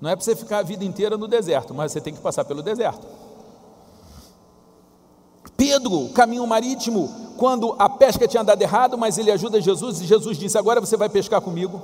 [0.00, 2.46] Não é para você ficar a vida inteira no deserto, mas você tem que passar
[2.46, 3.06] pelo deserto.
[5.58, 10.38] Pedro, caminho marítimo, quando a pesca tinha dado errado, mas ele ajuda Jesus e Jesus
[10.38, 11.80] disse: Agora você vai pescar comigo.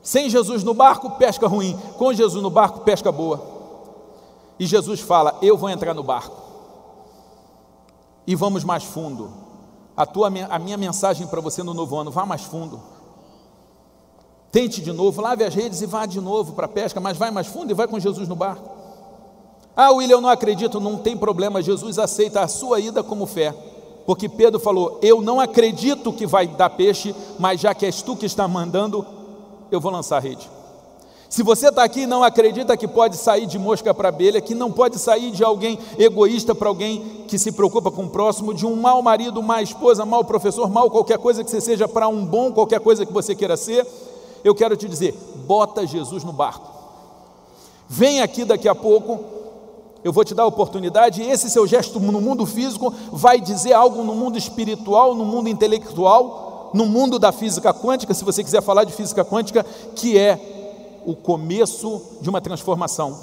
[0.00, 1.76] Sem Jesus no barco, pesca ruim.
[1.98, 3.44] Com Jesus no barco, pesca boa.
[4.60, 6.40] E Jesus fala: Eu vou entrar no barco.
[8.26, 9.45] E vamos mais fundo
[9.96, 12.80] a, tua, a minha mensagem para você no novo ano: vá mais fundo.
[14.52, 17.30] Tente de novo, lave as redes e vá de novo para a pesca, mas vai
[17.30, 18.70] mais fundo e vai com Jesus no barco.
[19.74, 23.54] Ah, William, eu não acredito, não tem problema, Jesus aceita a sua ida como fé.
[24.06, 28.16] Porque Pedro falou: Eu não acredito que vai dar peixe, mas já que és tu
[28.16, 29.04] que está mandando,
[29.70, 30.48] eu vou lançar a rede.
[31.28, 34.54] Se você está aqui e não acredita que pode sair de mosca para abelha, que
[34.54, 38.64] não pode sair de alguém egoísta para alguém que se preocupa com o próximo, de
[38.64, 42.24] um mau marido, má esposa, mau professor, mal qualquer coisa que você seja para um
[42.24, 43.86] bom, qualquer coisa que você queira ser,
[44.44, 45.14] eu quero te dizer:
[45.46, 46.70] bota Jesus no barco.
[47.88, 49.20] Vem aqui daqui a pouco,
[50.04, 53.72] eu vou te dar a oportunidade, e esse seu gesto no mundo físico vai dizer
[53.72, 58.62] algo no mundo espiritual, no mundo intelectual, no mundo da física quântica, se você quiser
[58.62, 60.55] falar de física quântica, que é
[61.06, 63.18] o começo de uma transformação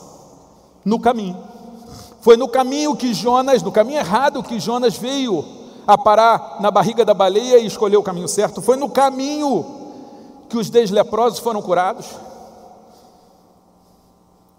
[0.83, 1.37] no caminho.
[2.21, 5.45] Foi no caminho que Jonas, no caminho errado que Jonas veio
[5.85, 8.61] a parar na barriga da baleia e escolheu o caminho certo.
[8.61, 9.65] Foi no caminho
[10.49, 12.05] que os dez leprosos foram curados?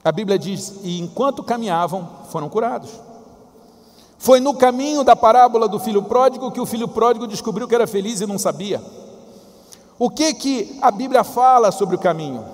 [0.05, 2.91] A Bíblia diz: e enquanto caminhavam, foram curados.
[4.19, 7.87] Foi no caminho da parábola do filho pródigo que o filho pródigo descobriu que era
[7.87, 8.83] feliz e não sabia.
[9.99, 12.45] O que que a Bíblia fala sobre o caminho?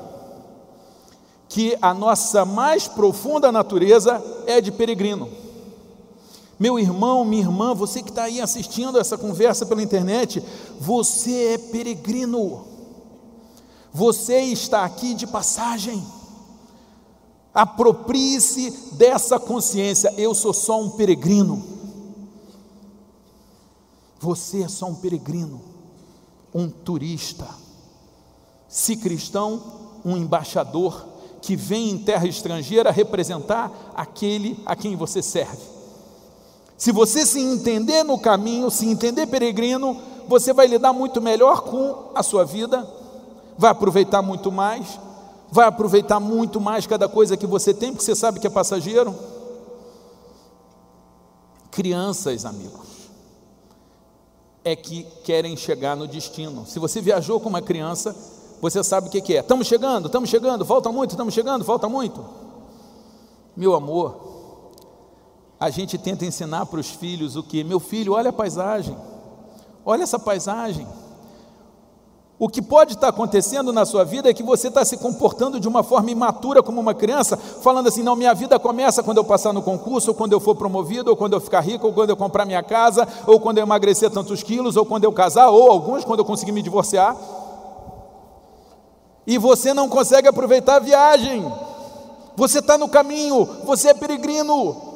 [1.50, 5.28] Que a nossa mais profunda natureza é de peregrino.
[6.58, 10.42] Meu irmão, minha irmã, você que está aí assistindo essa conversa pela internet,
[10.78, 12.66] você é peregrino.
[13.92, 16.02] Você está aqui de passagem.
[17.52, 20.14] Aproprie-se dessa consciência.
[20.16, 21.62] Eu sou só um peregrino.
[24.20, 25.62] Você é só um peregrino,
[26.54, 27.48] um turista.
[28.68, 29.62] Se cristão,
[30.04, 31.10] um embaixador
[31.40, 35.62] que vem em terra estrangeira representar aquele a quem você serve.
[36.76, 42.11] Se você se entender no caminho, se entender peregrino, você vai lidar muito melhor com
[42.14, 42.88] a sua vida,
[43.59, 44.98] vai aproveitar muito mais,
[45.50, 49.14] vai aproveitar muito mais cada coisa que você tem, porque você sabe que é passageiro.
[51.70, 53.11] Crianças, amigos,
[54.64, 56.64] é que querem chegar no destino.
[56.66, 58.16] Se você viajou com uma criança,
[58.61, 59.40] você sabe o que é.
[59.40, 62.25] Estamos chegando, estamos chegando, falta muito, estamos chegando, falta muito.
[63.57, 64.31] Meu amor,
[65.59, 67.64] a gente tenta ensinar para os filhos o que?
[67.64, 68.96] Meu filho, olha a paisagem,
[69.85, 70.87] olha essa paisagem.
[72.38, 75.68] O que pode estar acontecendo na sua vida é que você está se comportando de
[75.68, 79.53] uma forma imatura como uma criança, falando assim: não, minha vida começa quando eu passar
[79.53, 82.16] no concurso, ou quando eu for promovido, ou quando eu ficar rico, ou quando eu
[82.16, 86.03] comprar minha casa, ou quando eu emagrecer tantos quilos, ou quando eu casar, ou alguns
[86.03, 87.14] quando eu conseguir me divorciar.
[89.30, 91.40] E você não consegue aproveitar a viagem,
[92.34, 94.90] você está no caminho, você é peregrino,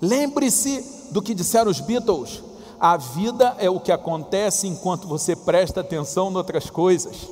[0.00, 2.42] Lembre-se do que disseram os Beatles:
[2.80, 7.28] a vida é o que acontece enquanto você presta atenção em outras coisas.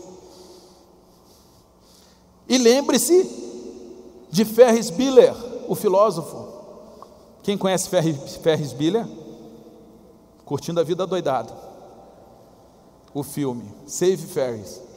[2.48, 3.28] E lembre-se
[4.30, 5.34] de Ferris Bueller,
[5.66, 6.52] o filósofo.
[7.42, 9.08] Quem conhece Ferris, Bueller?
[10.44, 11.52] Curtindo a vida doidado.
[13.12, 14.91] O filme Save Ferris.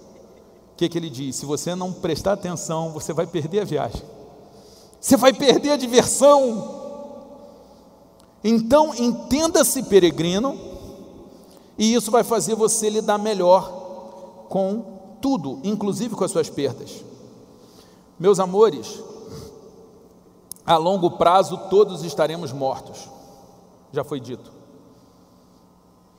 [0.76, 1.38] O que, que ele diz?
[1.38, 4.02] Se você não prestar atenção, você vai perder a viagem.
[5.00, 6.82] Você vai perder a diversão.
[8.44, 10.60] Então, entenda-se peregrino,
[11.78, 17.06] e isso vai fazer você lidar melhor com tudo, inclusive com as suas perdas.
[18.20, 19.02] Meus amores,
[20.66, 23.10] a longo prazo todos estaremos mortos,
[23.94, 24.52] já foi dito.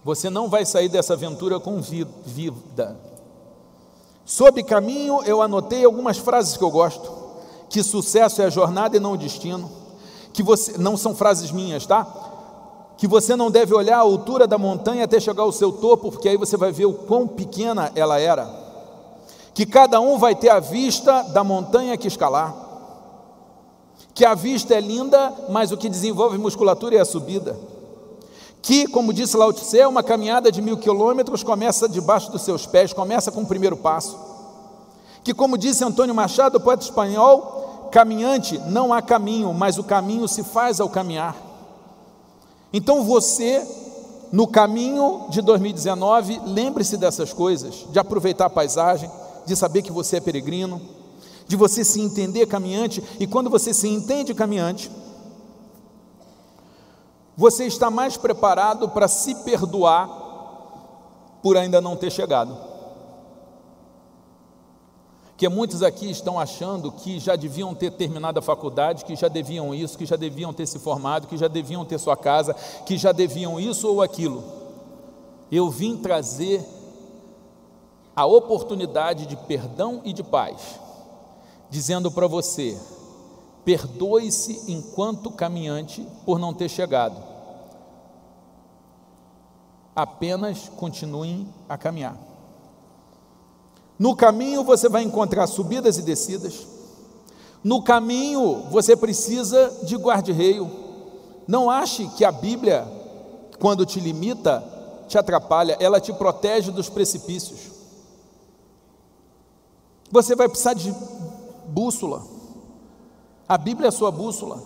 [0.02, 3.15] Você não vai sair dessa aventura com vida.
[4.26, 7.10] Sobre caminho, eu anotei algumas frases que eu gosto:
[7.70, 9.86] que sucesso é a jornada e não o destino
[10.36, 12.06] que você não são frases minhas, tá?
[12.98, 16.28] Que você não deve olhar a altura da montanha até chegar ao seu topo, porque
[16.28, 18.46] aí você vai ver o quão pequena ela era.
[19.54, 22.54] Que cada um vai ter a vista da montanha que escalar.
[24.12, 27.58] Que a vista é linda, mas o que desenvolve musculatura é a subida.
[28.66, 29.54] Que, como disse Lao
[29.88, 34.18] uma caminhada de mil quilômetros começa debaixo dos seus pés, começa com o primeiro passo.
[35.22, 40.42] Que, como disse Antônio Machado, poeta espanhol, Caminhante, não há caminho, mas o caminho se
[40.42, 41.36] faz ao caminhar.
[42.72, 43.64] Então você,
[44.32, 49.08] no caminho de 2019, lembre-se dessas coisas, de aproveitar a paisagem,
[49.46, 50.82] de saber que você é peregrino,
[51.46, 54.90] de você se entender caminhante, e quando você se entende caminhante,
[57.36, 60.08] você está mais preparado para se perdoar
[61.42, 62.56] por ainda não ter chegado
[65.36, 69.74] que muitos aqui estão achando que já deviam ter terminado a faculdade, que já deviam
[69.74, 72.54] isso, que já deviam ter se formado, que já deviam ter sua casa,
[72.86, 74.42] que já deviam isso ou aquilo.
[75.52, 76.64] Eu vim trazer
[78.14, 80.80] a oportunidade de perdão e de paz,
[81.68, 82.78] dizendo para você:
[83.66, 87.20] perdoe-se enquanto caminhante por não ter chegado.
[89.94, 92.16] Apenas continuem a caminhar.
[93.98, 96.64] No caminho você vai encontrar subidas e descidas.
[97.64, 100.70] No caminho você precisa de guarda-reio.
[101.48, 102.86] Não ache que a Bíblia,
[103.58, 104.62] quando te limita,
[105.08, 107.72] te atrapalha, ela te protege dos precipícios.
[110.12, 110.94] Você vai precisar de
[111.66, 112.35] bússola.
[113.48, 114.62] A Bíblia é a sua bússola.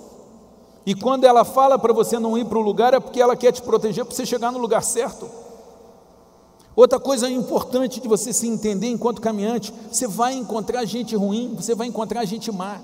[0.86, 3.52] E quando ela fala para você não ir para o lugar, é porque ela quer
[3.52, 5.28] te proteger para você chegar no lugar certo.
[6.74, 11.74] Outra coisa importante de você se entender enquanto caminhante, você vai encontrar gente ruim, você
[11.74, 12.80] vai encontrar gente má.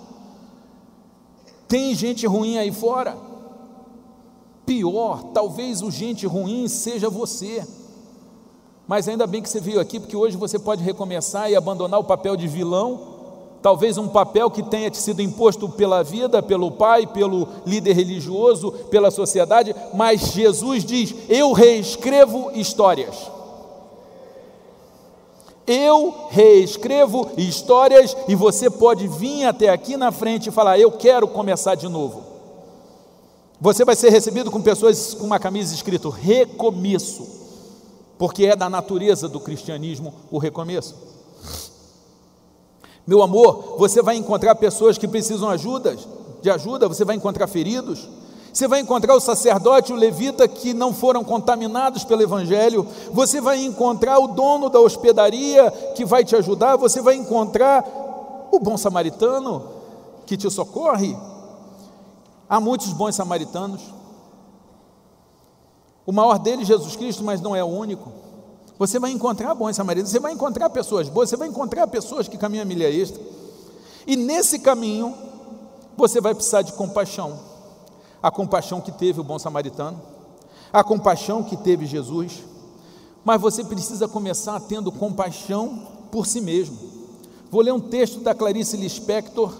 [1.66, 3.16] Tem gente ruim aí fora.
[4.66, 7.66] Pior, talvez o gente ruim seja você.
[8.86, 12.04] Mas ainda bem que você veio aqui, porque hoje você pode recomeçar e abandonar o
[12.04, 13.15] papel de vilão
[13.66, 18.70] talvez um papel que tenha te sido imposto pela vida, pelo pai, pelo líder religioso,
[18.70, 23.28] pela sociedade, mas Jesus diz: Eu reescrevo histórias.
[25.66, 31.26] Eu reescrevo histórias e você pode vir até aqui na frente e falar: Eu quero
[31.26, 32.22] começar de novo.
[33.60, 37.26] Você vai ser recebido com pessoas com uma camisa escrito recomeço,
[38.16, 41.15] porque é da natureza do cristianismo o recomeço.
[43.06, 45.96] Meu amor, você vai encontrar pessoas que precisam ajuda,
[46.42, 48.08] de ajuda, você vai encontrar feridos,
[48.52, 53.62] você vai encontrar o sacerdote o levita que não foram contaminados pelo Evangelho, você vai
[53.62, 57.84] encontrar o dono da hospedaria que vai te ajudar, você vai encontrar
[58.50, 59.62] o bom samaritano
[60.26, 61.16] que te socorre.
[62.48, 63.82] Há muitos bons samaritanos.
[66.04, 68.10] O maior deles, Jesus Cristo, mas não é o único.
[68.78, 72.36] Você vai encontrar bons samaritanos, você vai encontrar pessoas boas, você vai encontrar pessoas que
[72.36, 73.22] caminham a milha extra.
[74.06, 75.14] E nesse caminho,
[75.96, 77.38] você vai precisar de compaixão.
[78.22, 80.00] A compaixão que teve o bom samaritano,
[80.72, 82.44] a compaixão que teve Jesus.
[83.24, 86.76] Mas você precisa começar tendo compaixão por si mesmo.
[87.50, 89.52] Vou ler um texto da Clarice Lispector,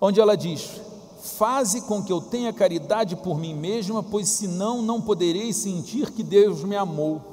[0.00, 0.80] onde ela diz:
[1.22, 6.22] Faze com que eu tenha caridade por mim mesma, pois senão não poderei sentir que
[6.22, 7.31] Deus me amou.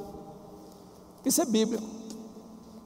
[1.26, 1.84] Isso é bíblico.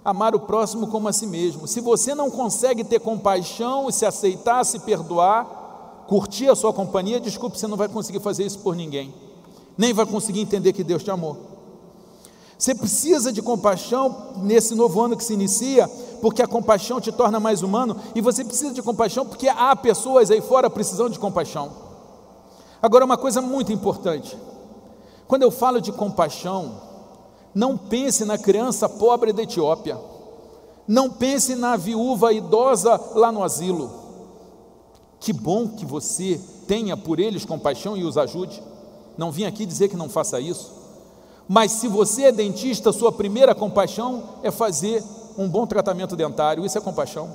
[0.04, 1.68] Amar o próximo como a si mesmo.
[1.68, 7.58] Se você não consegue ter compaixão, se aceitar, se perdoar, curtir a sua companhia, desculpe,
[7.58, 9.14] você não vai conseguir fazer isso por ninguém.
[9.78, 11.54] Nem vai conseguir entender que Deus te amou.
[12.58, 15.88] Você precisa de compaixão nesse novo ano que se inicia,
[16.22, 20.32] porque a compaixão te torna mais humano, e você precisa de compaixão porque há pessoas
[20.32, 21.72] aí fora precisando de compaixão.
[22.82, 24.38] Agora, uma coisa muito importante:
[25.28, 26.93] quando eu falo de compaixão,
[27.54, 29.98] não pense na criança pobre da Etiópia.
[30.88, 33.92] Não pense na viúva idosa lá no asilo.
[35.20, 38.62] Que bom que você tenha por eles compaixão e os ajude.
[39.18, 40.74] Não vim aqui dizer que não faça isso.
[41.48, 45.04] Mas se você é dentista, sua primeira compaixão é fazer
[45.38, 46.66] um bom tratamento dentário.
[46.66, 47.30] Isso é compaixão.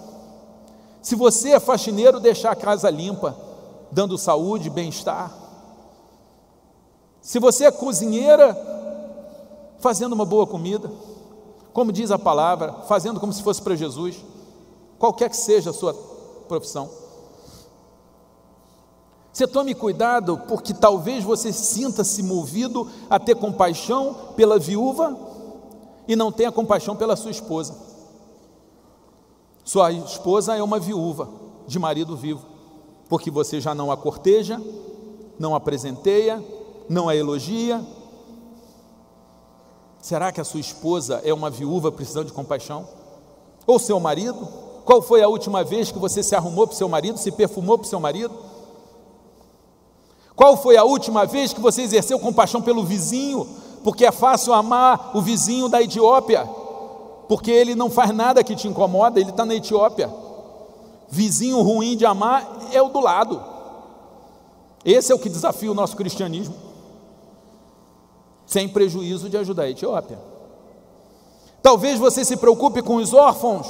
[1.00, 3.36] Se você é faxineiro, deixar a casa limpa,
[3.90, 5.32] dando saúde, bem-estar.
[7.20, 8.77] Se você é cozinheira,
[9.78, 10.90] fazendo uma boa comida,
[11.72, 14.16] como diz a palavra, fazendo como se fosse para Jesus,
[14.98, 15.94] qualquer que seja a sua
[16.48, 16.90] profissão.
[19.32, 25.16] Você tome cuidado, porque talvez você sinta-se movido a ter compaixão pela viúva
[26.08, 27.76] e não tenha compaixão pela sua esposa.
[29.62, 31.28] Sua esposa é uma viúva
[31.66, 32.44] de marido vivo,
[33.08, 34.60] porque você já não a corteja,
[35.38, 36.42] não a presenteia,
[36.88, 37.80] não a elogia,
[40.08, 42.88] Será que a sua esposa é uma viúva precisando de compaixão?
[43.66, 44.48] Ou seu marido?
[44.82, 47.76] Qual foi a última vez que você se arrumou para o seu marido, se perfumou
[47.76, 48.32] para o seu marido?
[50.34, 53.46] Qual foi a última vez que você exerceu compaixão pelo vizinho?
[53.84, 56.48] Porque é fácil amar o vizinho da Etiópia,
[57.28, 60.10] porque ele não faz nada que te incomoda, ele está na Etiópia.
[61.10, 63.44] Vizinho ruim de amar é o do lado.
[64.82, 66.67] Esse é o que desafia o nosso cristianismo
[68.48, 70.18] sem prejuízo de ajudar a Etiópia.
[71.62, 73.68] Talvez você se preocupe com os órfãos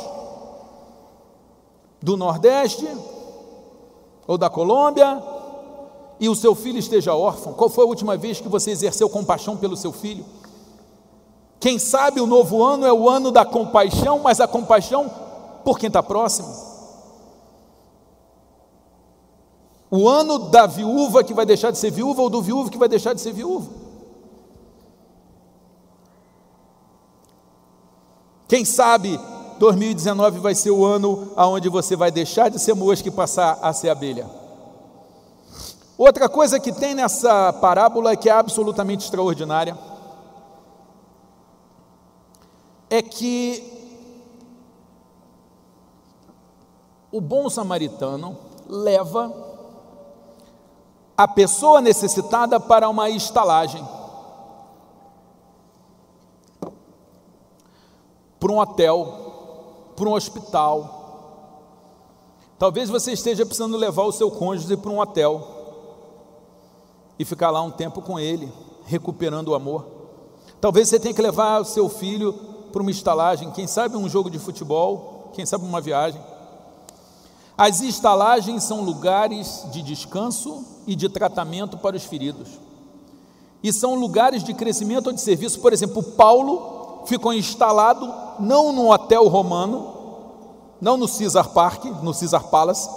[2.00, 2.88] do Nordeste
[4.24, 5.20] ou da Colômbia
[6.20, 7.54] e o seu filho esteja órfão.
[7.54, 10.24] Qual foi a última vez que você exerceu compaixão pelo seu filho?
[11.58, 15.10] Quem sabe o novo ano é o ano da compaixão, mas a compaixão
[15.64, 16.54] por quem está próximo.
[19.90, 22.88] O ano da viúva que vai deixar de ser viúva ou do viúvo que vai
[22.88, 23.87] deixar de ser viúvo.
[28.48, 29.20] Quem sabe
[29.58, 33.72] 2019 vai ser o ano onde você vai deixar de ser mosca e passar a
[33.74, 34.26] ser abelha.
[35.98, 39.76] Outra coisa que tem nessa parábola que é absolutamente extraordinária
[42.88, 43.62] é que
[47.12, 49.30] o bom samaritano leva
[51.16, 53.97] a pessoa necessitada para uma estalagem.
[58.38, 60.98] Para um hotel, para um hospital.
[62.58, 65.56] Talvez você esteja precisando levar o seu cônjuge para um hotel
[67.18, 68.52] e ficar lá um tempo com ele,
[68.84, 69.86] recuperando o amor.
[70.60, 72.32] Talvez você tenha que levar o seu filho
[72.72, 76.20] para uma estalagem, quem sabe um jogo de futebol, quem sabe uma viagem.
[77.56, 82.48] As estalagens são lugares de descanso e de tratamento para os feridos.
[83.62, 85.58] E são lugares de crescimento ou de serviço.
[85.58, 86.77] Por exemplo, Paulo
[87.08, 89.94] ficou instalado não no hotel romano,
[90.78, 92.88] não no Caesar Park, no Caesar Palace,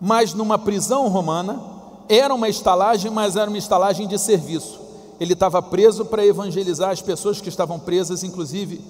[0.00, 1.74] mas numa prisão romana.
[2.08, 4.80] Era uma estalagem, mas era uma estalagem de serviço.
[5.18, 8.80] Ele estava preso para evangelizar as pessoas que estavam presas, inclusive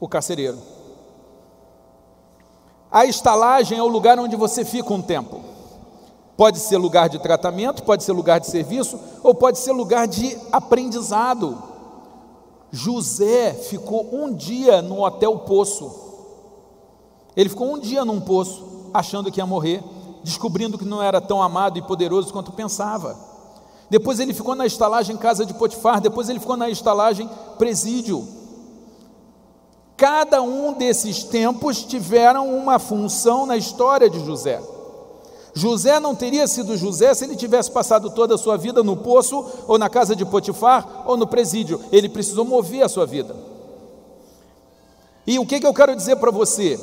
[0.00, 0.56] o carcereiro.
[2.90, 5.42] A estalagem é o lugar onde você fica um tempo.
[6.38, 10.38] Pode ser lugar de tratamento, pode ser lugar de serviço, ou pode ser lugar de
[10.50, 11.73] aprendizado.
[12.74, 16.02] José ficou um dia no hotel Poço.
[17.36, 19.82] Ele ficou um dia num poço, achando que ia morrer,
[20.24, 23.16] descobrindo que não era tão amado e poderoso quanto pensava.
[23.88, 28.26] Depois ele ficou na estalagem casa de Potifar, depois ele ficou na estalagem presídio.
[29.96, 34.60] Cada um desses tempos tiveram uma função na história de José.
[35.54, 39.44] José não teria sido José se ele tivesse passado toda a sua vida no poço,
[39.68, 41.80] ou na casa de Potifar, ou no presídio.
[41.92, 43.36] Ele precisou mover a sua vida.
[45.24, 46.78] E o que, que eu quero dizer para você?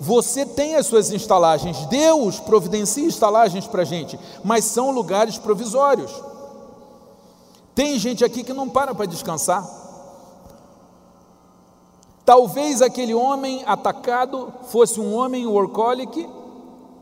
[0.00, 6.12] Você tem as suas instalagens, Deus providencia instalagens para a gente, mas são lugares provisórios.
[7.74, 9.66] Tem gente aqui que não para para descansar.
[12.24, 16.28] Talvez aquele homem atacado fosse um homem workaholic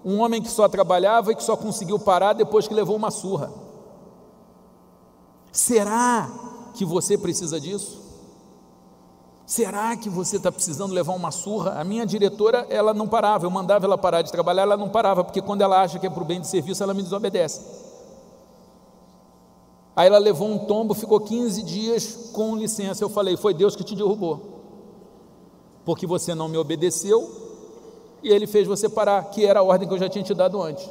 [0.07, 3.53] um homem que só trabalhava e que só conseguiu parar depois que levou uma surra.
[5.51, 6.31] Será
[6.75, 8.01] que você precisa disso?
[9.45, 11.81] Será que você está precisando levar uma surra?
[11.81, 15.25] A minha diretora, ela não parava, eu mandava ela parar de trabalhar, ela não parava,
[15.25, 17.63] porque quando ela acha que é para o bem de serviço, ela me desobedece.
[19.97, 23.03] Aí ela levou um tombo, ficou 15 dias com licença.
[23.03, 24.63] Eu falei: Foi Deus que te derrubou,
[25.85, 27.46] porque você não me obedeceu
[28.27, 30.61] e ele fez você parar, que era a ordem que eu já tinha te dado
[30.61, 30.85] antes.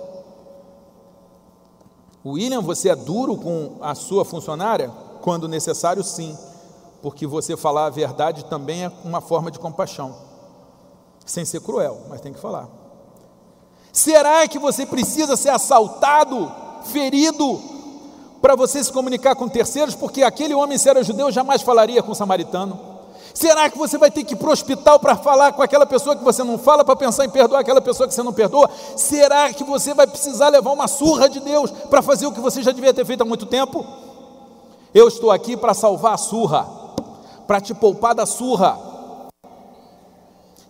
[2.25, 4.89] William, você é duro com a sua funcionária?
[5.21, 6.37] Quando necessário, sim,
[7.01, 10.15] porque você falar a verdade também é uma forma de compaixão,
[11.25, 12.69] sem ser cruel, mas tem que falar.
[13.91, 16.49] Será que você precisa ser assaltado,
[16.85, 17.61] ferido,
[18.41, 19.93] para você se comunicar com terceiros?
[19.93, 22.94] Porque aquele homem, se era judeu, jamais falaria com o samaritano.
[23.33, 26.15] Será que você vai ter que ir para o hospital para falar com aquela pessoa
[26.15, 28.69] que você não fala, para pensar em perdoar aquela pessoa que você não perdoa?
[28.95, 32.63] Será que você vai precisar levar uma surra de Deus para fazer o que você
[32.63, 33.85] já devia ter feito há muito tempo?
[34.93, 36.65] Eu estou aqui para salvar a surra,
[37.45, 38.94] para te poupar da surra.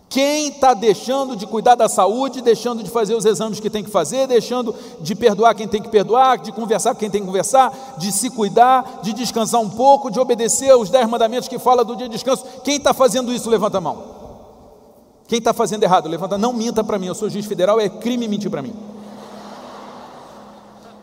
[0.08, 3.90] Quem está deixando de cuidar da saúde, deixando de fazer os exames que tem que
[3.90, 7.96] fazer, deixando de perdoar quem tem que perdoar, de conversar com quem tem que conversar,
[7.98, 11.96] de se cuidar, de descansar um pouco, de obedecer os dez mandamentos que fala do
[11.96, 12.44] dia de descanso.
[12.62, 14.16] Quem está fazendo isso, levanta a mão.
[15.26, 16.38] Quem está fazendo errado, levanta.
[16.38, 18.74] Não minta para mim, eu sou juiz federal, é crime mentir para mim.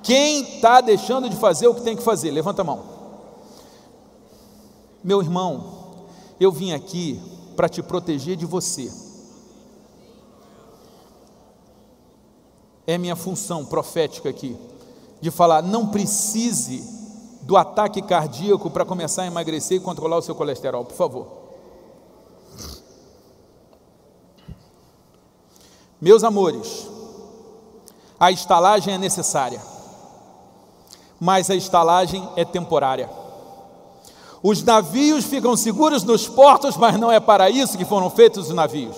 [0.02, 2.80] Quem está deixando de fazer o que tem que fazer, levanta a mão.
[5.04, 5.66] Meu irmão,
[6.40, 7.20] eu vim aqui
[7.54, 8.92] para te proteger de você.
[12.86, 14.58] É minha função profética aqui,
[15.22, 16.84] de falar, não precise
[17.42, 21.28] do ataque cardíaco para começar a emagrecer e controlar o seu colesterol, por favor.
[26.00, 26.90] Meus amores,
[28.20, 29.62] a estalagem é necessária,
[31.20, 33.10] mas a estalagem é temporária.
[34.44, 38.54] Os navios ficam seguros nos portos, mas não é para isso que foram feitos os
[38.54, 38.98] navios.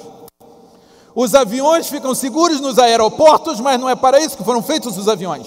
[1.13, 5.07] Os aviões ficam seguros nos aeroportos, mas não é para isso que foram feitos os
[5.07, 5.45] aviões.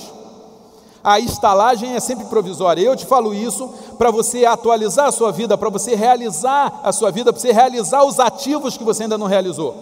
[1.03, 2.81] A estalagem é sempre provisória.
[2.81, 3.69] Eu te falo isso
[3.99, 8.05] para você atualizar a sua vida, para você realizar a sua vida, para você realizar
[8.05, 9.75] os ativos que você ainda não realizou.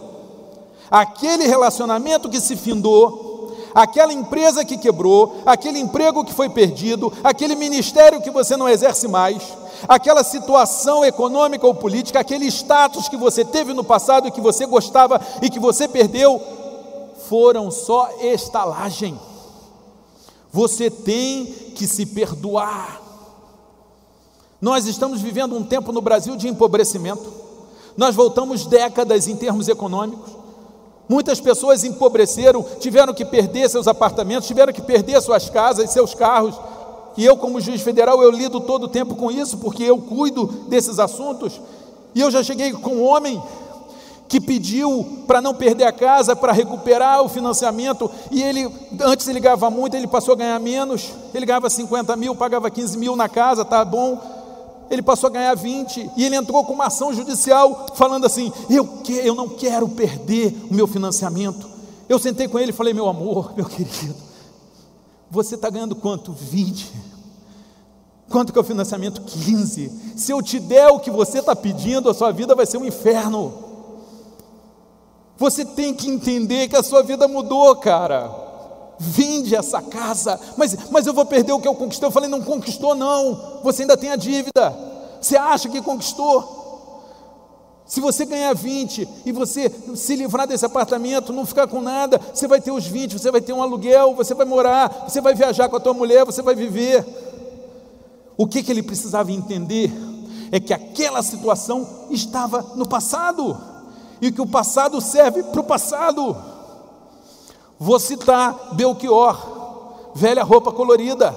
[0.90, 7.54] Aquele relacionamento que se findou, aquela empresa que quebrou, aquele emprego que foi perdido, aquele
[7.54, 9.42] ministério que você não exerce mais,
[9.88, 14.66] aquela situação econômica ou política, aquele status que você teve no passado e que você
[14.66, 16.40] gostava e que você perdeu,
[17.28, 19.18] foram só estalagem.
[20.52, 23.02] Você tem que se perdoar.
[24.60, 27.30] Nós estamos vivendo um tempo no Brasil de empobrecimento.
[27.96, 30.32] Nós voltamos décadas em termos econômicos.
[31.08, 36.58] Muitas pessoas empobreceram, tiveram que perder seus apartamentos, tiveram que perder suas casas, seus carros,
[37.16, 40.46] e eu, como juiz federal, eu lido todo o tempo com isso, porque eu cuido
[40.68, 41.60] desses assuntos.
[42.14, 43.42] E eu já cheguei com um homem
[44.28, 48.68] que pediu para não perder a casa, para recuperar o financiamento, e ele,
[49.00, 52.98] antes ele ganhava muito, ele passou a ganhar menos, ele ganhava 50 mil, pagava 15
[52.98, 54.20] mil na casa, tá bom,
[54.90, 58.84] ele passou a ganhar 20, e ele entrou com uma ação judicial, falando assim, eu,
[58.84, 61.68] que, eu não quero perder o meu financiamento,
[62.08, 64.14] eu sentei com ele e falei, meu amor, meu querido,
[65.30, 66.32] você está ganhando quanto?
[66.32, 67.05] 20.
[68.28, 69.20] Quanto que é o financiamento?
[69.22, 70.14] 15.
[70.16, 72.84] Se eu te der o que você está pedindo, a sua vida vai ser um
[72.84, 73.54] inferno.
[75.36, 78.44] Você tem que entender que a sua vida mudou, cara.
[78.98, 82.08] Vende essa casa, mas, mas eu vou perder o que eu conquistei.
[82.08, 83.60] Eu falei, não conquistou, não.
[83.62, 84.74] Você ainda tem a dívida.
[85.20, 86.56] Você acha que conquistou?
[87.86, 92.48] Se você ganhar 20 e você se livrar desse apartamento, não ficar com nada, você
[92.48, 95.68] vai ter os 20, você vai ter um aluguel, você vai morar, você vai viajar
[95.68, 97.04] com a tua mulher, você vai viver.
[98.36, 99.92] O que, que ele precisava entender
[100.52, 103.56] é que aquela situação estava no passado
[104.20, 106.36] e que o passado serve para o passado.
[107.78, 109.36] Vou citar Belchior,
[110.14, 111.34] velha roupa colorida.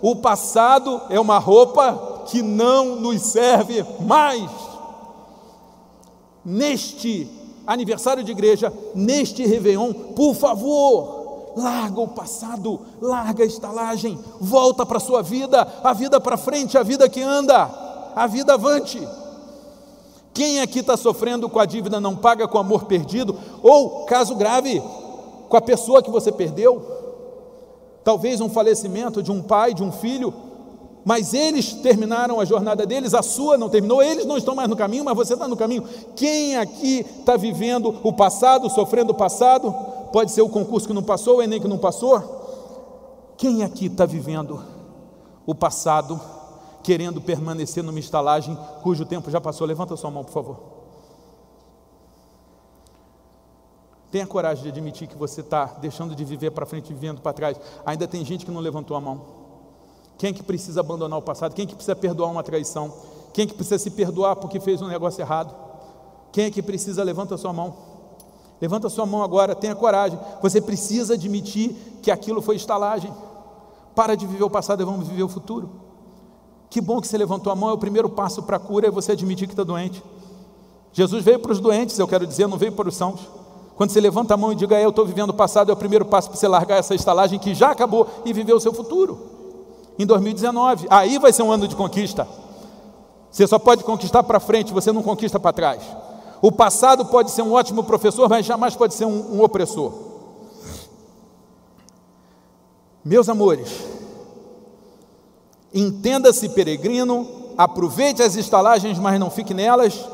[0.00, 4.50] O passado é uma roupa que não nos serve mais.
[6.44, 7.28] Neste
[7.66, 11.15] aniversário de igreja, neste Réveillon, por favor,
[11.56, 16.76] larga o passado, larga a estalagem, volta para a sua vida, a vida para frente,
[16.76, 17.68] a vida que anda,
[18.14, 19.00] a vida avante.
[20.34, 24.82] Quem aqui está sofrendo com a dívida não paga com amor perdido, ou caso grave,
[25.48, 26.94] com a pessoa que você perdeu?
[28.04, 30.34] Talvez um falecimento de um pai, de um filho,
[31.06, 34.76] mas eles terminaram a jornada deles, a sua não terminou, eles não estão mais no
[34.76, 35.84] caminho, mas você está no caminho.
[36.14, 39.74] Quem aqui está vivendo o passado, sofrendo o passado?
[40.12, 43.34] Pode ser o concurso que não passou, o Enem que não passou.
[43.36, 44.62] Quem aqui está vivendo
[45.44, 46.20] o passado,
[46.82, 49.66] querendo permanecer numa estalagem cujo tempo já passou?
[49.66, 50.76] Levanta sua mão, por favor.
[54.10, 57.32] Tenha coragem de admitir que você está deixando de viver para frente e vivendo para
[57.32, 57.60] trás.
[57.84, 59.20] Ainda tem gente que não levantou a mão.
[60.16, 61.54] Quem é que precisa abandonar o passado?
[61.54, 62.92] Quem é que precisa perdoar uma traição?
[63.34, 65.54] Quem é que precisa se perdoar porque fez um negócio errado?
[66.32, 67.04] Quem é que precisa?
[67.04, 67.74] Levanta sua mão.
[68.60, 70.18] Levanta sua mão agora, tenha coragem.
[70.42, 73.12] Você precisa admitir que aquilo foi estalagem.
[73.94, 75.70] Para de viver o passado e vamos viver o futuro.
[76.68, 78.90] Que bom que você levantou a mão, é o primeiro passo para a cura, é
[78.90, 80.02] você admitir que está doente.
[80.92, 83.20] Jesus veio para os doentes, eu quero dizer, não veio para os sãos.
[83.76, 86.06] Quando você levanta a mão e diga, eu estou vivendo o passado, é o primeiro
[86.06, 89.18] passo para você largar essa estalagem que já acabou e viver o seu futuro.
[89.98, 92.26] Em 2019, aí vai ser um ano de conquista.
[93.30, 95.82] Você só pode conquistar para frente, você não conquista para trás.
[96.40, 99.92] O passado pode ser um ótimo professor, mas jamais pode ser um, um opressor.
[103.04, 103.68] Meus amores,
[105.72, 107.26] entenda-se peregrino,
[107.56, 110.08] aproveite as estalagens, mas não fique nelas.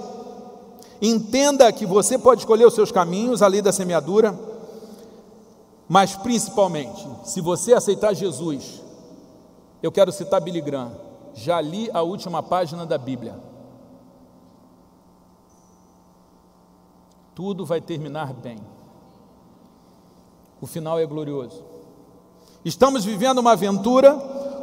[1.00, 4.38] Entenda que você pode escolher os seus caminhos, a lei da semeadura,
[5.88, 8.80] mas principalmente, se você aceitar Jesus,
[9.82, 10.92] eu quero citar Billy Graham,
[11.34, 13.34] já li a última página da Bíblia.
[17.34, 18.58] Tudo vai terminar bem.
[20.60, 21.62] O final é glorioso.
[22.64, 24.14] Estamos vivendo uma aventura,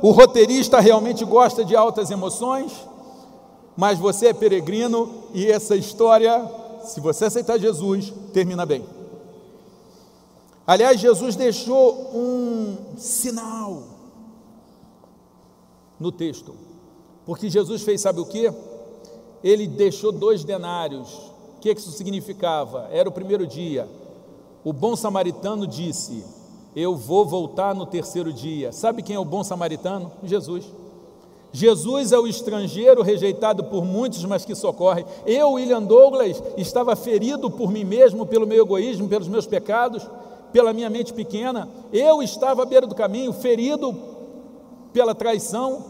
[0.01, 2.72] o roteirista realmente gosta de altas emoções,
[3.76, 6.49] mas você é peregrino e essa história,
[6.84, 8.86] se você aceitar Jesus, termina bem.
[10.65, 13.84] Aliás, Jesus deixou um sinal
[15.99, 16.55] no texto,
[17.26, 18.53] porque Jesus fez, sabe o que?
[19.43, 21.30] Ele deixou dois denários
[21.60, 22.88] o que isso significava?
[22.89, 23.86] Era o primeiro dia.
[24.64, 26.24] O bom samaritano disse:
[26.74, 28.72] Eu vou voltar no terceiro dia.
[28.72, 30.10] Sabe quem é o bom samaritano?
[30.24, 30.66] Jesus.
[31.51, 35.03] Jesus é o estrangeiro rejeitado por muitos, mas que socorre.
[35.26, 40.07] Eu, William Douglas, estava ferido por mim mesmo, pelo meu egoísmo, pelos meus pecados,
[40.53, 41.68] pela minha mente pequena.
[41.91, 43.93] Eu estava à beira do caminho, ferido
[44.93, 45.84] pela traição,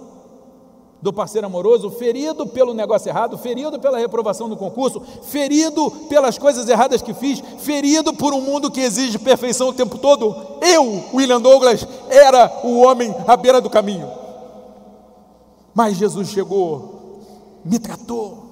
[1.01, 6.67] do parceiro amoroso, ferido pelo negócio errado, ferido pela reprovação no concurso, ferido pelas coisas
[6.67, 10.35] erradas que fiz, ferido por um mundo que exige perfeição o tempo todo.
[10.61, 14.09] Eu, William Douglas, era o homem à beira do caminho.
[15.73, 17.21] Mas Jesus chegou,
[17.63, 18.49] me tratou,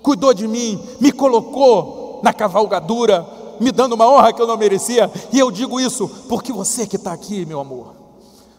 [0.00, 3.26] cuidou de mim, me colocou na cavalgadura,
[3.58, 5.10] me dando uma honra que eu não merecia.
[5.32, 7.94] E eu digo isso porque você que está aqui, meu amor,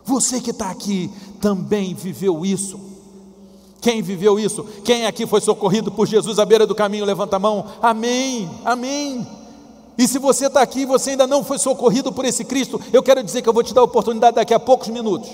[0.04, 1.10] você que está aqui
[1.40, 2.91] também viveu isso.
[3.82, 4.64] Quem viveu isso?
[4.86, 7.04] Quem aqui foi socorrido por Jesus à beira do caminho?
[7.04, 7.66] Levanta a mão.
[7.82, 9.28] Amém, amém.
[9.98, 13.02] E se você está aqui e você ainda não foi socorrido por esse Cristo, eu
[13.02, 15.30] quero dizer que eu vou te dar a oportunidade daqui a poucos minutos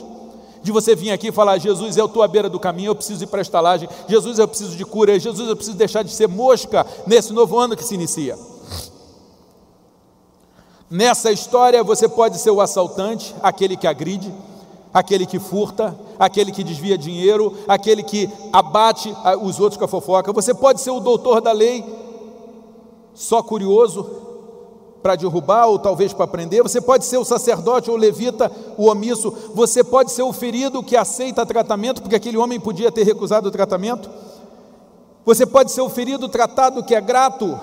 [0.63, 3.23] de você vir aqui e falar: Jesus, eu estou à beira do caminho, eu preciso
[3.23, 3.89] ir para a estalagem.
[4.07, 5.19] Jesus, eu preciso de cura.
[5.19, 8.37] Jesus, eu preciso deixar de ser mosca nesse novo ano que se inicia.
[10.89, 14.33] Nessa história, você pode ser o assaltante, aquele que agride
[14.93, 20.33] aquele que furta, aquele que desvia dinheiro, aquele que abate os outros com a fofoca.
[20.33, 21.83] Você pode ser o doutor da lei,
[23.13, 24.27] só curioso,
[25.01, 29.33] para derrubar ou talvez para prender, você pode ser o sacerdote ou levita, o omisso,
[29.53, 33.51] você pode ser o ferido que aceita tratamento, porque aquele homem podia ter recusado o
[33.51, 34.09] tratamento.
[35.25, 37.57] Você pode ser o ferido tratado que é grato,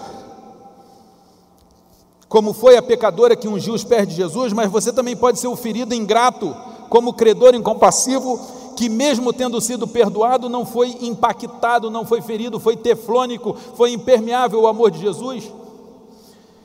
[2.29, 5.49] como foi a pecadora que ungiu os pés de Jesus, mas você também pode ser
[5.49, 6.55] o ferido ingrato,
[6.89, 8.41] como credor incompassivo,
[8.77, 14.61] que mesmo tendo sido perdoado, não foi impactado, não foi ferido, foi teflônico, foi impermeável
[14.63, 15.51] o amor de Jesus.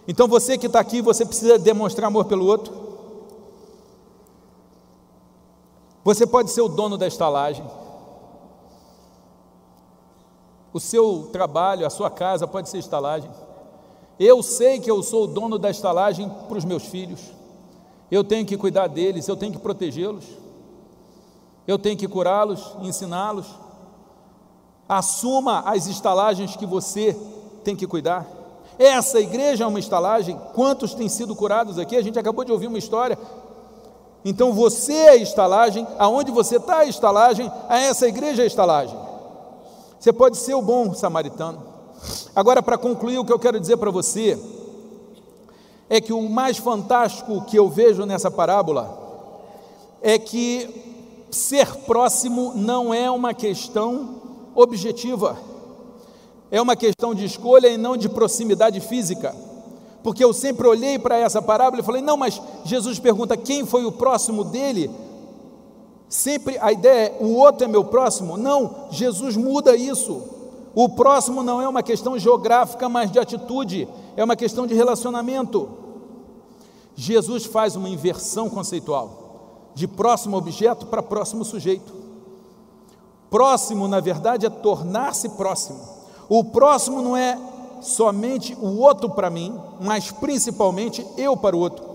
[0.07, 2.73] Então você que está aqui, você precisa demonstrar amor pelo outro.
[6.03, 7.63] Você pode ser o dono da estalagem.
[10.73, 13.29] O seu trabalho, a sua casa pode ser estalagem.
[14.19, 17.19] Eu sei que eu sou o dono da estalagem para os meus filhos.
[18.11, 20.25] Eu tenho que cuidar deles, eu tenho que protegê-los.
[21.67, 23.45] Eu tenho que curá-los, ensiná-los.
[24.87, 27.15] Assuma as estalagens que você
[27.63, 28.25] tem que cuidar.
[28.79, 30.39] Essa igreja é uma estalagem.
[30.53, 31.95] Quantos têm sido curados aqui?
[31.95, 33.17] A gente acabou de ouvir uma história.
[34.25, 38.47] Então você é a estalagem, aonde você está a estalagem, a essa igreja é a
[38.47, 38.97] estalagem.
[39.99, 41.61] Você pode ser o bom samaritano.
[42.35, 44.39] Agora, para concluir, o que eu quero dizer para você
[45.89, 48.97] é que o mais fantástico que eu vejo nessa parábola
[50.01, 50.69] é que
[51.31, 54.21] ser próximo não é uma questão
[54.53, 55.37] objetiva,
[56.51, 59.35] é uma questão de escolha e não de proximidade física.
[60.03, 63.83] Porque eu sempre olhei para essa parábola e falei: não, mas Jesus pergunta quem foi
[63.85, 64.89] o próximo dele.
[66.07, 68.37] Sempre a ideia é: o outro é meu próximo?
[68.37, 70.38] Não, Jesus muda isso.
[70.73, 75.69] O próximo não é uma questão geográfica, mas de atitude, é uma questão de relacionamento.
[76.95, 81.93] Jesus faz uma inversão conceitual, de próximo objeto para próximo sujeito.
[83.29, 85.79] Próximo, na verdade, é tornar-se próximo.
[86.27, 87.37] O próximo não é
[87.81, 91.89] somente o outro para mim, mas principalmente eu para o outro.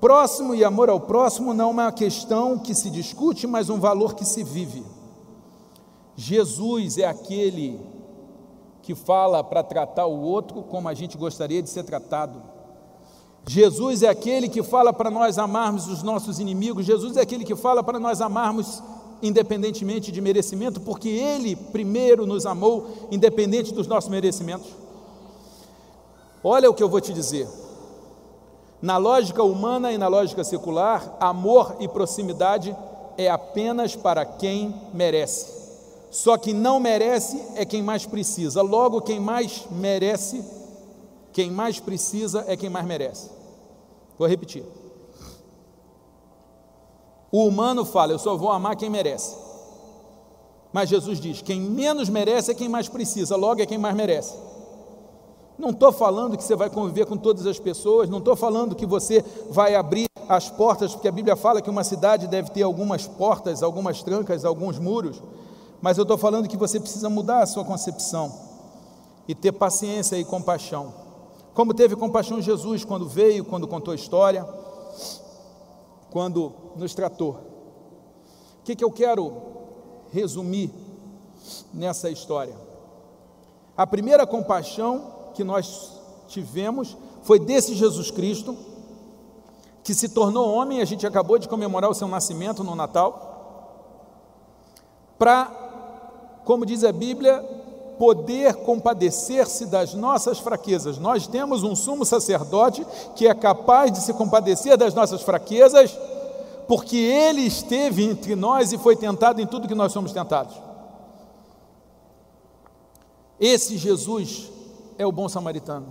[0.00, 4.14] Próximo e amor ao próximo não é uma questão que se discute, mas um valor
[4.14, 4.82] que se vive.
[6.22, 7.80] Jesus é aquele
[8.82, 12.42] que fala para tratar o outro como a gente gostaria de ser tratado.
[13.48, 16.84] Jesus é aquele que fala para nós amarmos os nossos inimigos.
[16.84, 18.82] Jesus é aquele que fala para nós amarmos
[19.22, 24.68] independentemente de merecimento, porque Ele primeiro nos amou, independente dos nossos merecimentos.
[26.44, 27.48] Olha o que eu vou te dizer.
[28.82, 32.76] Na lógica humana e na lógica secular, amor e proximidade
[33.16, 35.59] é apenas para quem merece.
[36.10, 38.60] Só que não merece é quem mais precisa.
[38.62, 40.44] Logo, quem mais merece,
[41.32, 43.30] quem mais precisa é quem mais merece.
[44.18, 44.64] Vou repetir.
[47.30, 49.36] O humano fala, eu só vou amar quem merece.
[50.72, 54.34] Mas Jesus diz: quem menos merece é quem mais precisa, logo é quem mais merece.
[55.56, 58.86] Não estou falando que você vai conviver com todas as pessoas, não estou falando que
[58.86, 63.06] você vai abrir as portas, porque a Bíblia fala que uma cidade deve ter algumas
[63.06, 65.20] portas, algumas trancas, alguns muros
[65.82, 68.32] mas eu estou falando que você precisa mudar a sua concepção
[69.26, 70.92] e ter paciência e compaixão.
[71.54, 74.46] Como teve compaixão Jesus quando veio, quando contou a história,
[76.10, 77.38] quando nos tratou.
[78.60, 79.32] O que, que eu quero
[80.12, 80.70] resumir
[81.72, 82.54] nessa história?
[83.76, 85.92] A primeira compaixão que nós
[86.28, 88.56] tivemos foi desse Jesus Cristo,
[89.82, 93.28] que se tornou homem, a gente acabou de comemorar o seu nascimento no Natal,
[95.18, 95.59] para
[96.44, 97.44] como diz a Bíblia,
[97.98, 100.98] poder compadecer-se das nossas fraquezas.
[100.98, 105.98] Nós temos um sumo sacerdote que é capaz de se compadecer das nossas fraquezas,
[106.66, 110.54] porque ele esteve entre nós e foi tentado em tudo que nós somos tentados.
[113.38, 114.50] Esse Jesus
[114.96, 115.86] é o bom samaritano.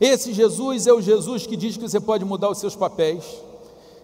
[0.00, 3.24] Esse Jesus é o Jesus que diz que você pode mudar os seus papéis,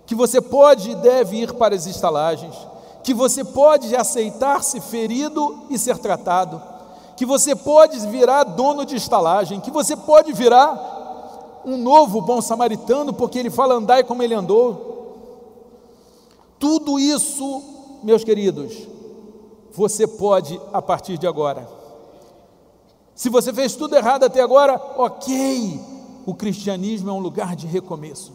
[0.07, 2.55] que você pode e deve ir para as estalagens,
[3.09, 6.63] que você pode aceitar-se ferido e ser tratado,
[7.17, 13.15] que você pode virar dono de estalagem, que você pode virar um novo bom samaritano,
[13.15, 15.17] porque ele fala andai como ele andou.
[16.59, 17.63] Tudo isso,
[18.03, 18.77] meus queridos,
[19.73, 21.67] você pode a partir de agora.
[23.15, 25.81] Se você fez tudo errado até agora, ok,
[26.27, 28.35] o cristianismo é um lugar de recomeço.